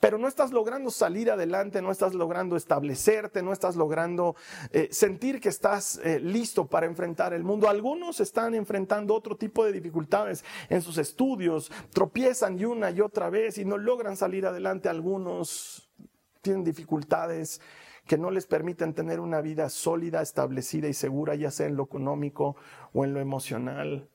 pero 0.00 0.18
no 0.18 0.28
estás 0.28 0.52
logrando 0.52 0.90
salir 0.90 1.30
adelante, 1.30 1.82
no 1.82 1.90
estás 1.90 2.14
logrando 2.14 2.56
establecerte, 2.56 3.42
no 3.42 3.52
estás 3.52 3.76
logrando 3.76 4.36
eh, 4.72 4.88
sentir 4.90 5.40
que 5.40 5.48
estás 5.48 6.00
eh, 6.04 6.20
listo 6.20 6.66
para 6.66 6.86
enfrentar 6.86 7.32
el 7.32 7.44
mundo. 7.44 7.68
Algunos 7.68 8.20
están 8.20 8.54
enfrentando 8.54 9.14
otro 9.14 9.36
tipo 9.36 9.64
de 9.64 9.72
dificultades 9.72 10.44
en 10.68 10.82
sus 10.82 10.98
estudios, 10.98 11.70
tropiezan 11.92 12.58
y 12.58 12.64
una 12.64 12.90
y 12.90 13.00
otra 13.00 13.30
vez 13.30 13.58
y 13.58 13.64
no 13.64 13.78
logran 13.78 14.16
salir 14.16 14.46
adelante. 14.46 14.88
Algunos 14.88 15.89
tienen 16.40 16.64
dificultades 16.64 17.60
que 18.06 18.18
no 18.18 18.30
les 18.30 18.46
permiten 18.46 18.94
tener 18.94 19.20
una 19.20 19.40
vida 19.40 19.68
sólida, 19.68 20.22
establecida 20.22 20.88
y 20.88 20.94
segura, 20.94 21.34
ya 21.34 21.50
sea 21.50 21.66
en 21.66 21.76
lo 21.76 21.84
económico 21.84 22.56
o 22.92 23.04
en 23.04 23.14
lo 23.14 23.20
emocional. 23.20 24.08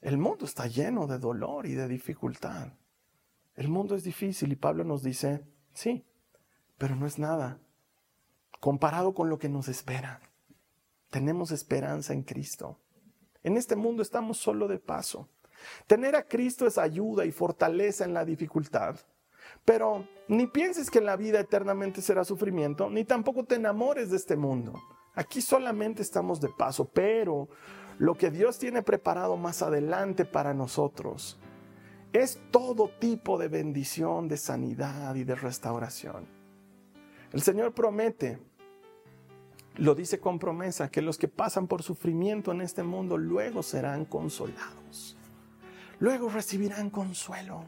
El 0.00 0.18
mundo 0.18 0.44
está 0.44 0.66
lleno 0.66 1.06
de 1.06 1.18
dolor 1.18 1.66
y 1.66 1.74
de 1.74 1.88
dificultad. 1.88 2.72
El 3.54 3.68
mundo 3.68 3.94
es 3.94 4.04
difícil 4.04 4.52
y 4.52 4.56
Pablo 4.56 4.84
nos 4.84 5.02
dice, 5.02 5.44
sí, 5.72 6.04
pero 6.78 6.96
no 6.96 7.06
es 7.06 7.18
nada 7.18 7.60
comparado 8.62 9.12
con 9.12 9.28
lo 9.28 9.40
que 9.40 9.48
nos 9.48 9.66
espera. 9.66 10.20
Tenemos 11.10 11.50
esperanza 11.50 12.12
en 12.12 12.22
Cristo. 12.22 12.78
En 13.42 13.56
este 13.56 13.74
mundo 13.74 14.02
estamos 14.02 14.38
solo 14.38 14.68
de 14.68 14.78
paso. 14.78 15.28
Tener 15.88 16.14
a 16.14 16.28
Cristo 16.28 16.68
es 16.68 16.78
ayuda 16.78 17.24
y 17.24 17.32
fortaleza 17.32 18.04
en 18.04 18.14
la 18.14 18.24
dificultad. 18.24 19.00
Pero 19.64 20.06
ni 20.28 20.46
pienses 20.46 20.90
que 20.90 21.00
la 21.00 21.16
vida 21.16 21.40
eternamente 21.40 22.02
será 22.02 22.24
sufrimiento, 22.24 22.90
ni 22.90 23.04
tampoco 23.04 23.44
te 23.44 23.56
enamores 23.56 24.10
de 24.10 24.16
este 24.16 24.36
mundo. 24.36 24.74
Aquí 25.14 25.40
solamente 25.40 26.02
estamos 26.02 26.40
de 26.40 26.48
paso, 26.48 26.88
pero 26.92 27.48
lo 27.98 28.14
que 28.16 28.30
Dios 28.30 28.58
tiene 28.58 28.82
preparado 28.82 29.36
más 29.36 29.62
adelante 29.62 30.24
para 30.24 30.54
nosotros 30.54 31.38
es 32.12 32.40
todo 32.50 32.90
tipo 32.98 33.38
de 33.38 33.48
bendición, 33.48 34.28
de 34.28 34.36
sanidad 34.36 35.14
y 35.14 35.24
de 35.24 35.34
restauración. 35.34 36.26
El 37.32 37.40
Señor 37.40 37.72
promete, 37.72 38.38
lo 39.76 39.94
dice 39.94 40.20
con 40.20 40.38
promesa, 40.38 40.90
que 40.90 41.00
los 41.00 41.16
que 41.16 41.28
pasan 41.28 41.66
por 41.66 41.82
sufrimiento 41.82 42.52
en 42.52 42.60
este 42.60 42.82
mundo 42.82 43.16
luego 43.16 43.62
serán 43.62 44.04
consolados. 44.04 45.16
Luego 45.98 46.28
recibirán 46.28 46.90
consuelo. 46.90 47.64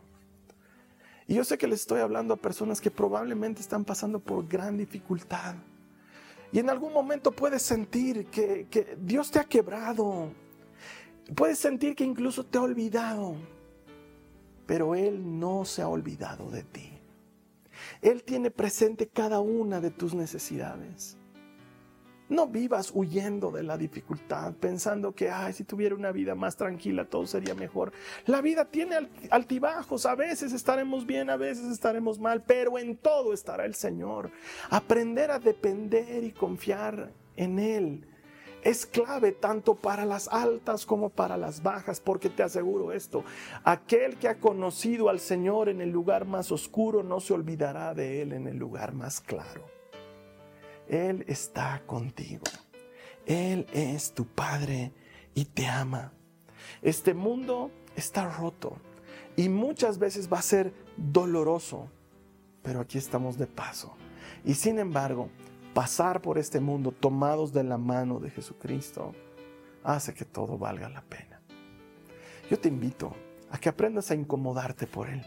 Y 1.26 1.34
yo 1.34 1.44
sé 1.44 1.56
que 1.56 1.66
les 1.66 1.80
estoy 1.80 2.00
hablando 2.00 2.34
a 2.34 2.36
personas 2.36 2.80
que 2.80 2.90
probablemente 2.90 3.60
están 3.60 3.84
pasando 3.84 4.20
por 4.20 4.46
gran 4.46 4.76
dificultad. 4.76 5.54
Y 6.52 6.58
en 6.58 6.70
algún 6.70 6.92
momento 6.92 7.32
puedes 7.32 7.62
sentir 7.62 8.26
que, 8.26 8.66
que 8.70 8.96
Dios 9.00 9.30
te 9.30 9.38
ha 9.38 9.44
quebrado. 9.44 10.30
Puedes 11.34 11.58
sentir 11.58 11.96
que 11.96 12.04
incluso 12.04 12.44
te 12.44 12.58
ha 12.58 12.62
olvidado. 12.62 13.36
Pero 14.66 14.94
Él 14.94 15.38
no 15.40 15.64
se 15.64 15.82
ha 15.82 15.88
olvidado 15.88 16.50
de 16.50 16.62
ti. 16.62 16.90
Él 18.02 18.22
tiene 18.22 18.50
presente 18.50 19.08
cada 19.08 19.40
una 19.40 19.80
de 19.80 19.90
tus 19.90 20.14
necesidades. 20.14 21.16
No 22.28 22.46
vivas 22.46 22.90
huyendo 22.94 23.50
de 23.50 23.62
la 23.62 23.76
dificultad, 23.76 24.54
pensando 24.54 25.14
que, 25.14 25.30
ay, 25.30 25.52
si 25.52 25.64
tuviera 25.64 25.94
una 25.94 26.10
vida 26.10 26.34
más 26.34 26.56
tranquila, 26.56 27.04
todo 27.04 27.26
sería 27.26 27.54
mejor. 27.54 27.92
La 28.24 28.40
vida 28.40 28.64
tiene 28.64 29.08
altibajos, 29.30 30.06
a 30.06 30.14
veces 30.14 30.52
estaremos 30.52 31.04
bien, 31.04 31.28
a 31.28 31.36
veces 31.36 31.70
estaremos 31.70 32.18
mal, 32.18 32.42
pero 32.42 32.78
en 32.78 32.96
todo 32.96 33.34
estará 33.34 33.66
el 33.66 33.74
Señor. 33.74 34.30
Aprender 34.70 35.30
a 35.30 35.38
depender 35.38 36.24
y 36.24 36.32
confiar 36.32 37.12
en 37.36 37.58
Él 37.58 38.06
es 38.64 38.86
clave 38.86 39.32
tanto 39.32 39.74
para 39.74 40.06
las 40.06 40.26
altas 40.28 40.86
como 40.86 41.10
para 41.10 41.36
las 41.36 41.62
bajas, 41.62 42.00
porque 42.00 42.30
te 42.30 42.42
aseguro 42.42 42.92
esto, 42.92 43.22
aquel 43.62 44.16
que 44.16 44.28
ha 44.28 44.40
conocido 44.40 45.10
al 45.10 45.20
Señor 45.20 45.68
en 45.68 45.82
el 45.82 45.90
lugar 45.90 46.24
más 46.24 46.50
oscuro 46.50 47.02
no 47.02 47.20
se 47.20 47.34
olvidará 47.34 47.92
de 47.92 48.22
Él 48.22 48.32
en 48.32 48.46
el 48.48 48.56
lugar 48.56 48.94
más 48.94 49.20
claro. 49.20 49.73
Él 50.88 51.24
está 51.28 51.82
contigo. 51.86 52.44
Él 53.26 53.66
es 53.72 54.12
tu 54.12 54.26
Padre 54.26 54.92
y 55.34 55.44
te 55.44 55.66
ama. 55.66 56.12
Este 56.82 57.14
mundo 57.14 57.70
está 57.96 58.28
roto 58.28 58.76
y 59.36 59.48
muchas 59.48 59.98
veces 59.98 60.32
va 60.32 60.38
a 60.38 60.42
ser 60.42 60.72
doloroso, 60.96 61.88
pero 62.62 62.80
aquí 62.80 62.98
estamos 62.98 63.38
de 63.38 63.46
paso. 63.46 63.96
Y 64.44 64.54
sin 64.54 64.78
embargo, 64.78 65.28
pasar 65.72 66.20
por 66.20 66.38
este 66.38 66.60
mundo 66.60 66.92
tomados 66.92 67.52
de 67.52 67.64
la 67.64 67.78
mano 67.78 68.20
de 68.20 68.30
Jesucristo 68.30 69.12
hace 69.82 70.14
que 70.14 70.24
todo 70.24 70.58
valga 70.58 70.88
la 70.88 71.02
pena. 71.02 71.40
Yo 72.50 72.58
te 72.58 72.68
invito 72.68 73.14
a 73.50 73.58
que 73.58 73.68
aprendas 73.68 74.10
a 74.10 74.14
incomodarte 74.14 74.86
por 74.86 75.08
Él 75.08 75.24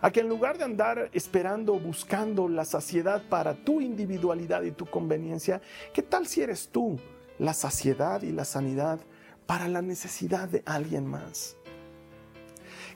a 0.00 0.10
que 0.10 0.20
en 0.20 0.28
lugar 0.28 0.58
de 0.58 0.64
andar 0.64 1.10
esperando 1.12 1.78
buscando 1.78 2.48
la 2.48 2.64
saciedad 2.64 3.22
para 3.28 3.54
tu 3.54 3.80
individualidad 3.80 4.62
y 4.62 4.72
tu 4.72 4.86
conveniencia, 4.86 5.60
¿qué 5.92 6.02
tal 6.02 6.26
si 6.26 6.42
eres 6.42 6.68
tú 6.68 6.98
la 7.38 7.54
saciedad 7.54 8.22
y 8.22 8.32
la 8.32 8.44
sanidad 8.44 9.00
para 9.46 9.68
la 9.68 9.82
necesidad 9.82 10.48
de 10.48 10.62
alguien 10.66 11.06
más? 11.06 11.58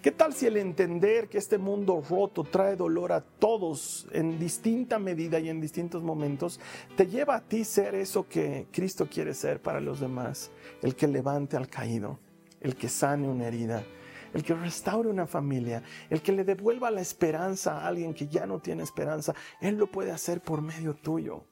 ¿Qué 0.02 0.10
tal 0.10 0.34
si 0.34 0.46
el 0.46 0.56
entender 0.56 1.28
que 1.28 1.38
este 1.38 1.58
mundo 1.58 2.02
roto 2.10 2.42
trae 2.42 2.74
dolor 2.74 3.12
a 3.12 3.20
todos 3.20 4.08
en 4.10 4.36
distinta 4.36 4.98
medida 4.98 5.38
y 5.38 5.48
en 5.48 5.60
distintos 5.60 6.02
momentos, 6.02 6.58
te 6.96 7.06
lleva 7.06 7.36
a 7.36 7.40
ti 7.40 7.62
ser 7.62 7.94
eso 7.94 8.26
que 8.28 8.66
Cristo 8.72 9.06
quiere 9.08 9.32
ser 9.32 9.62
para 9.62 9.80
los 9.80 10.00
demás? 10.00 10.50
El 10.82 10.96
que 10.96 11.06
levante 11.06 11.56
al 11.56 11.68
caído, 11.68 12.18
el 12.60 12.74
que 12.74 12.88
sane 12.88 13.28
una 13.28 13.46
herida, 13.46 13.84
el 14.32 14.42
que 14.42 14.54
restaure 14.54 15.08
una 15.08 15.26
familia, 15.26 15.82
el 16.10 16.22
que 16.22 16.32
le 16.32 16.44
devuelva 16.44 16.90
la 16.90 17.00
esperanza 17.00 17.80
a 17.80 17.86
alguien 17.88 18.14
que 18.14 18.28
ya 18.28 18.46
no 18.46 18.60
tiene 18.60 18.82
esperanza, 18.82 19.34
Él 19.60 19.76
lo 19.76 19.86
puede 19.86 20.10
hacer 20.10 20.40
por 20.40 20.62
medio 20.62 20.94
tuyo. 20.94 21.44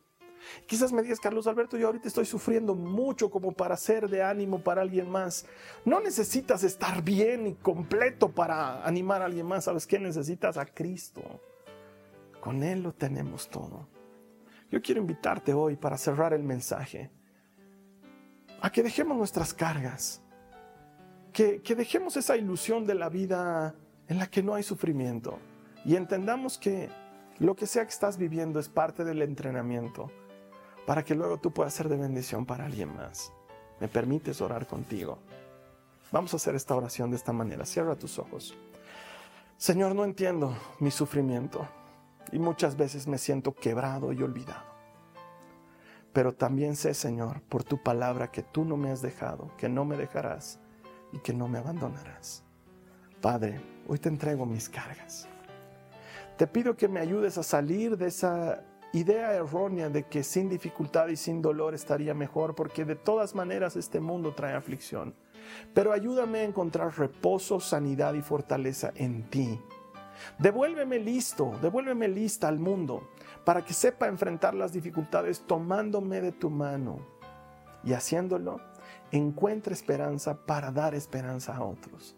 Quizás 0.66 0.92
me 0.92 1.02
digas, 1.02 1.20
Carlos 1.20 1.46
Alberto, 1.46 1.76
yo 1.76 1.86
ahorita 1.86 2.08
estoy 2.08 2.24
sufriendo 2.24 2.74
mucho 2.74 3.30
como 3.30 3.52
para 3.52 3.76
ser 3.76 4.08
de 4.08 4.22
ánimo 4.22 4.62
para 4.62 4.82
alguien 4.82 5.10
más. 5.10 5.46
No 5.84 6.00
necesitas 6.00 6.64
estar 6.64 7.02
bien 7.02 7.46
y 7.46 7.54
completo 7.54 8.30
para 8.30 8.84
animar 8.86 9.22
a 9.22 9.26
alguien 9.26 9.46
más. 9.46 9.64
¿Sabes 9.64 9.86
qué? 9.86 9.98
Necesitas 9.98 10.56
a 10.56 10.66
Cristo. 10.66 11.22
Con 12.40 12.62
Él 12.62 12.82
lo 12.82 12.92
tenemos 12.92 13.48
todo. 13.48 13.88
Yo 14.70 14.80
quiero 14.80 15.00
invitarte 15.00 15.52
hoy 15.52 15.76
para 15.76 15.98
cerrar 15.98 16.32
el 16.32 16.42
mensaje 16.42 17.10
a 18.62 18.70
que 18.70 18.82
dejemos 18.82 19.16
nuestras 19.16 19.52
cargas 19.52 20.22
que, 21.32 21.60
dejemos 21.74 22.16
esa 22.16 22.36
ilusión 22.36 22.86
de 22.86 22.94
la 22.94 23.08
vida 23.08 23.74
en 24.08 24.18
la 24.18 24.28
que 24.28 24.42
no 24.42 24.54
hay 24.54 24.62
sufrimiento 24.62 25.38
y 25.84 25.96
entendamos 25.96 26.58
que 26.58 26.88
lo 27.38 27.56
que 27.56 27.66
sea 27.66 27.84
que 27.84 27.90
estás 27.90 28.18
viviendo 28.18 28.60
es 28.60 28.68
parte 28.68 29.04
del 29.04 29.22
entrenamiento 29.22 30.10
para 30.86 31.04
que 31.04 31.14
luego 31.14 31.38
tú 31.38 31.52
puedas 31.52 31.72
ser 31.72 31.88
de 31.88 31.96
bendición 31.96 32.44
para 32.44 32.66
alguien 32.66 32.94
más. 32.94 33.32
¿Me 33.80 33.88
permites 33.88 34.40
orar 34.40 34.66
contigo? 34.66 35.18
Vamos 36.12 36.34
a 36.34 36.36
hacer 36.36 36.54
esta 36.54 36.74
oración 36.74 37.10
de 37.10 37.16
esta 37.16 37.32
manera. 37.32 37.64
Cierra 37.64 37.94
tus 37.96 38.18
ojos. 38.18 38.56
Señor, 39.56 39.94
no 39.94 40.04
entiendo 40.04 40.56
mi 40.80 40.90
sufrimiento 40.90 41.66
y 42.32 42.38
muchas 42.38 42.76
veces 42.76 43.06
me 43.06 43.18
siento 43.18 43.54
quebrado 43.54 44.12
y 44.12 44.22
olvidado. 44.22 44.70
Pero 46.12 46.34
también 46.34 46.76
sé, 46.76 46.92
Señor, 46.94 47.40
por 47.42 47.62
tu 47.62 47.82
palabra 47.82 48.30
que 48.30 48.42
tú 48.42 48.64
no 48.64 48.76
me 48.76 48.90
has 48.90 49.00
dejado, 49.00 49.50
que 49.56 49.68
no 49.68 49.84
me 49.84 49.96
dejarás 49.96 50.58
y 51.12 51.18
que 51.18 51.32
no 51.32 51.48
me 51.48 51.58
abandonarás. 51.58 52.42
Padre, 53.20 53.60
hoy 53.86 53.98
te 53.98 54.08
entrego 54.08 54.46
mis 54.46 54.68
cargas. 54.68 55.28
Te 56.36 56.46
pido 56.46 56.76
que 56.76 56.88
me 56.88 57.00
ayudes 57.00 57.36
a 57.36 57.42
salir 57.42 57.96
de 57.96 58.06
esa 58.06 58.62
idea 58.92 59.34
errónea 59.34 59.88
de 59.88 60.04
que 60.04 60.22
sin 60.22 60.48
dificultad 60.48 61.08
y 61.08 61.16
sin 61.16 61.42
dolor 61.42 61.74
estaría 61.74 62.14
mejor, 62.14 62.54
porque 62.54 62.84
de 62.84 62.96
todas 62.96 63.34
maneras 63.34 63.76
este 63.76 64.00
mundo 64.00 64.32
trae 64.34 64.54
aflicción. 64.54 65.14
Pero 65.74 65.92
ayúdame 65.92 66.40
a 66.40 66.44
encontrar 66.44 66.96
reposo, 66.98 67.60
sanidad 67.60 68.14
y 68.14 68.22
fortaleza 68.22 68.92
en 68.94 69.28
ti. 69.28 69.60
Devuélveme 70.38 70.98
listo, 70.98 71.52
devuélveme 71.62 72.08
lista 72.08 72.48
al 72.48 72.58
mundo 72.58 73.10
para 73.44 73.64
que 73.64 73.72
sepa 73.72 74.06
enfrentar 74.06 74.54
las 74.54 74.72
dificultades 74.72 75.40
tomándome 75.46 76.20
de 76.20 76.32
tu 76.32 76.50
mano 76.50 76.98
y 77.84 77.94
haciéndolo, 77.94 78.60
encuentre 79.12 79.74
esperanza 79.74 80.46
para 80.46 80.70
dar 80.70 80.94
esperanza 80.94 81.56
a 81.56 81.64
otros. 81.64 82.16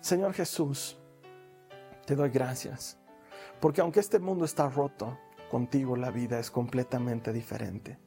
Señor 0.00 0.32
Jesús, 0.34 0.98
te 2.06 2.14
doy 2.14 2.30
gracias, 2.30 2.98
porque 3.60 3.80
aunque 3.80 4.00
este 4.00 4.18
mundo 4.18 4.44
está 4.44 4.68
roto, 4.68 5.18
contigo 5.50 5.96
la 5.96 6.10
vida 6.10 6.38
es 6.38 6.50
completamente 6.50 7.32
diferente. 7.32 7.98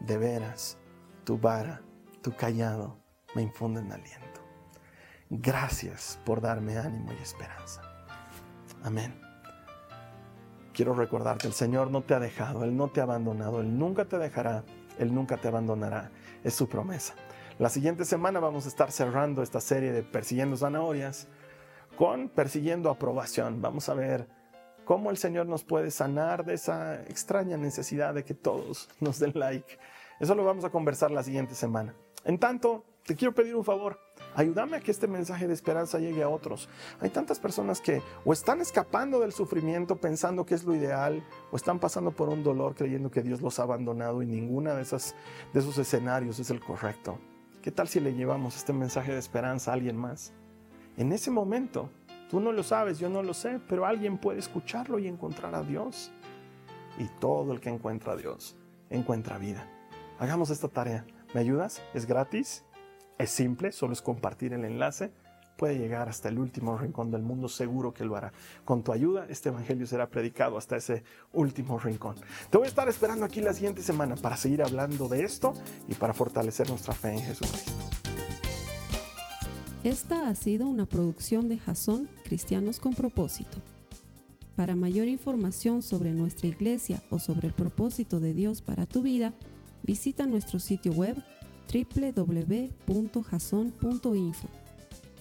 De 0.00 0.18
veras, 0.18 0.78
tu 1.24 1.38
vara, 1.38 1.82
tu 2.22 2.34
callado 2.34 2.98
me 3.34 3.42
infunden 3.42 3.92
aliento. 3.92 4.40
Gracias 5.30 6.18
por 6.24 6.40
darme 6.40 6.78
ánimo 6.78 7.12
y 7.12 7.22
esperanza. 7.22 7.82
Amén. 8.82 9.20
Quiero 10.72 10.94
recordarte, 10.94 11.46
el 11.46 11.52
Señor 11.52 11.90
no 11.90 12.02
te 12.02 12.14
ha 12.14 12.20
dejado, 12.20 12.64
Él 12.64 12.76
no 12.76 12.88
te 12.88 13.00
ha 13.00 13.04
abandonado, 13.04 13.60
Él 13.60 13.78
nunca 13.78 14.04
te 14.04 14.18
dejará, 14.18 14.64
Él 14.98 15.14
nunca 15.14 15.36
te 15.36 15.48
abandonará. 15.48 16.10
Es 16.42 16.54
su 16.54 16.68
promesa. 16.68 17.14
La 17.60 17.68
siguiente 17.68 18.04
semana 18.04 18.40
vamos 18.40 18.64
a 18.64 18.68
estar 18.68 18.90
cerrando 18.90 19.40
esta 19.40 19.60
serie 19.60 19.92
de 19.92 20.02
Persiguiendo 20.02 20.56
Zanahorias 20.56 21.28
con 21.96 22.28
Persiguiendo 22.28 22.90
Aprobación. 22.90 23.62
Vamos 23.62 23.88
a 23.88 23.94
ver 23.94 24.26
cómo 24.84 25.12
el 25.12 25.18
Señor 25.18 25.46
nos 25.46 25.62
puede 25.62 25.92
sanar 25.92 26.44
de 26.44 26.54
esa 26.54 27.00
extraña 27.02 27.56
necesidad 27.56 28.12
de 28.12 28.24
que 28.24 28.34
todos 28.34 28.88
nos 29.00 29.20
den 29.20 29.34
like. 29.36 29.78
Eso 30.18 30.34
lo 30.34 30.44
vamos 30.44 30.64
a 30.64 30.70
conversar 30.70 31.12
la 31.12 31.22
siguiente 31.22 31.54
semana. 31.54 31.94
En 32.24 32.40
tanto, 32.40 32.84
te 33.06 33.14
quiero 33.14 33.32
pedir 33.32 33.54
un 33.54 33.64
favor. 33.64 34.00
Ayúdame 34.34 34.78
a 34.78 34.80
que 34.80 34.90
este 34.90 35.06
mensaje 35.06 35.46
de 35.46 35.54
esperanza 35.54 36.00
llegue 36.00 36.24
a 36.24 36.28
otros. 36.28 36.68
Hay 36.98 37.10
tantas 37.10 37.38
personas 37.38 37.80
que 37.80 38.02
o 38.24 38.32
están 38.32 38.62
escapando 38.62 39.20
del 39.20 39.32
sufrimiento 39.32 39.94
pensando 39.94 40.44
que 40.44 40.56
es 40.56 40.64
lo 40.64 40.74
ideal, 40.74 41.24
o 41.52 41.56
están 41.56 41.78
pasando 41.78 42.10
por 42.10 42.30
un 42.30 42.42
dolor 42.42 42.74
creyendo 42.74 43.12
que 43.12 43.22
Dios 43.22 43.40
los 43.40 43.60
ha 43.60 43.62
abandonado 43.62 44.22
y 44.22 44.26
ninguna 44.26 44.74
de, 44.74 44.82
esas, 44.82 45.14
de 45.52 45.60
esos 45.60 45.78
escenarios 45.78 46.40
es 46.40 46.50
el 46.50 46.58
correcto. 46.58 47.20
¿Qué 47.64 47.72
tal 47.72 47.88
si 47.88 47.98
le 47.98 48.12
llevamos 48.12 48.58
este 48.58 48.74
mensaje 48.74 49.12
de 49.12 49.18
esperanza 49.18 49.70
a 49.70 49.74
alguien 49.74 49.96
más? 49.96 50.34
En 50.98 51.12
ese 51.12 51.30
momento, 51.30 51.88
tú 52.28 52.38
no 52.38 52.52
lo 52.52 52.62
sabes, 52.62 52.98
yo 52.98 53.08
no 53.08 53.22
lo 53.22 53.32
sé, 53.32 53.58
pero 53.66 53.86
alguien 53.86 54.18
puede 54.18 54.38
escucharlo 54.38 54.98
y 54.98 55.06
encontrar 55.08 55.54
a 55.54 55.62
Dios. 55.62 56.12
Y 56.98 57.06
todo 57.20 57.54
el 57.54 57.60
que 57.60 57.70
encuentra 57.70 58.12
a 58.12 58.16
Dios 58.16 58.54
encuentra 58.90 59.38
vida. 59.38 59.66
Hagamos 60.18 60.50
esta 60.50 60.68
tarea. 60.68 61.06
¿Me 61.32 61.40
ayudas? 61.40 61.80
¿Es 61.94 62.04
gratis? 62.04 62.66
Es 63.16 63.30
simple, 63.30 63.72
solo 63.72 63.94
es 63.94 64.02
compartir 64.02 64.52
el 64.52 64.66
enlace. 64.66 65.10
Puede 65.56 65.78
llegar 65.78 66.08
hasta 66.08 66.28
el 66.28 66.38
último 66.38 66.76
rincón 66.76 67.10
del 67.10 67.22
mundo, 67.22 67.48
seguro 67.48 67.94
que 67.94 68.04
lo 68.04 68.16
hará. 68.16 68.32
Con 68.64 68.82
tu 68.82 68.92
ayuda, 68.92 69.26
este 69.28 69.50
evangelio 69.50 69.86
será 69.86 70.08
predicado 70.08 70.58
hasta 70.58 70.76
ese 70.76 71.04
último 71.32 71.78
rincón. 71.78 72.16
Te 72.50 72.58
voy 72.58 72.66
a 72.66 72.68
estar 72.68 72.88
esperando 72.88 73.24
aquí 73.24 73.40
la 73.40 73.52
siguiente 73.52 73.82
semana 73.82 74.16
para 74.16 74.36
seguir 74.36 74.62
hablando 74.62 75.08
de 75.08 75.22
esto 75.22 75.54
y 75.88 75.94
para 75.94 76.12
fortalecer 76.12 76.68
nuestra 76.68 76.94
fe 76.94 77.12
en 77.12 77.20
Jesucristo. 77.20 77.72
Esta 79.84 80.28
ha 80.28 80.34
sido 80.34 80.66
una 80.66 80.86
producción 80.86 81.48
de 81.48 81.58
Jason 81.58 82.08
Cristianos 82.24 82.80
con 82.80 82.94
Propósito. 82.94 83.58
Para 84.56 84.76
mayor 84.76 85.08
información 85.08 85.82
sobre 85.82 86.12
nuestra 86.12 86.48
iglesia 86.48 87.02
o 87.10 87.18
sobre 87.18 87.48
el 87.48 87.54
propósito 87.54 88.18
de 88.18 88.32
Dios 88.34 88.62
para 88.62 88.86
tu 88.86 89.02
vida, 89.02 89.34
visita 89.82 90.26
nuestro 90.26 90.58
sitio 90.58 90.92
web 90.92 91.22
www.jason.info. 91.72 94.63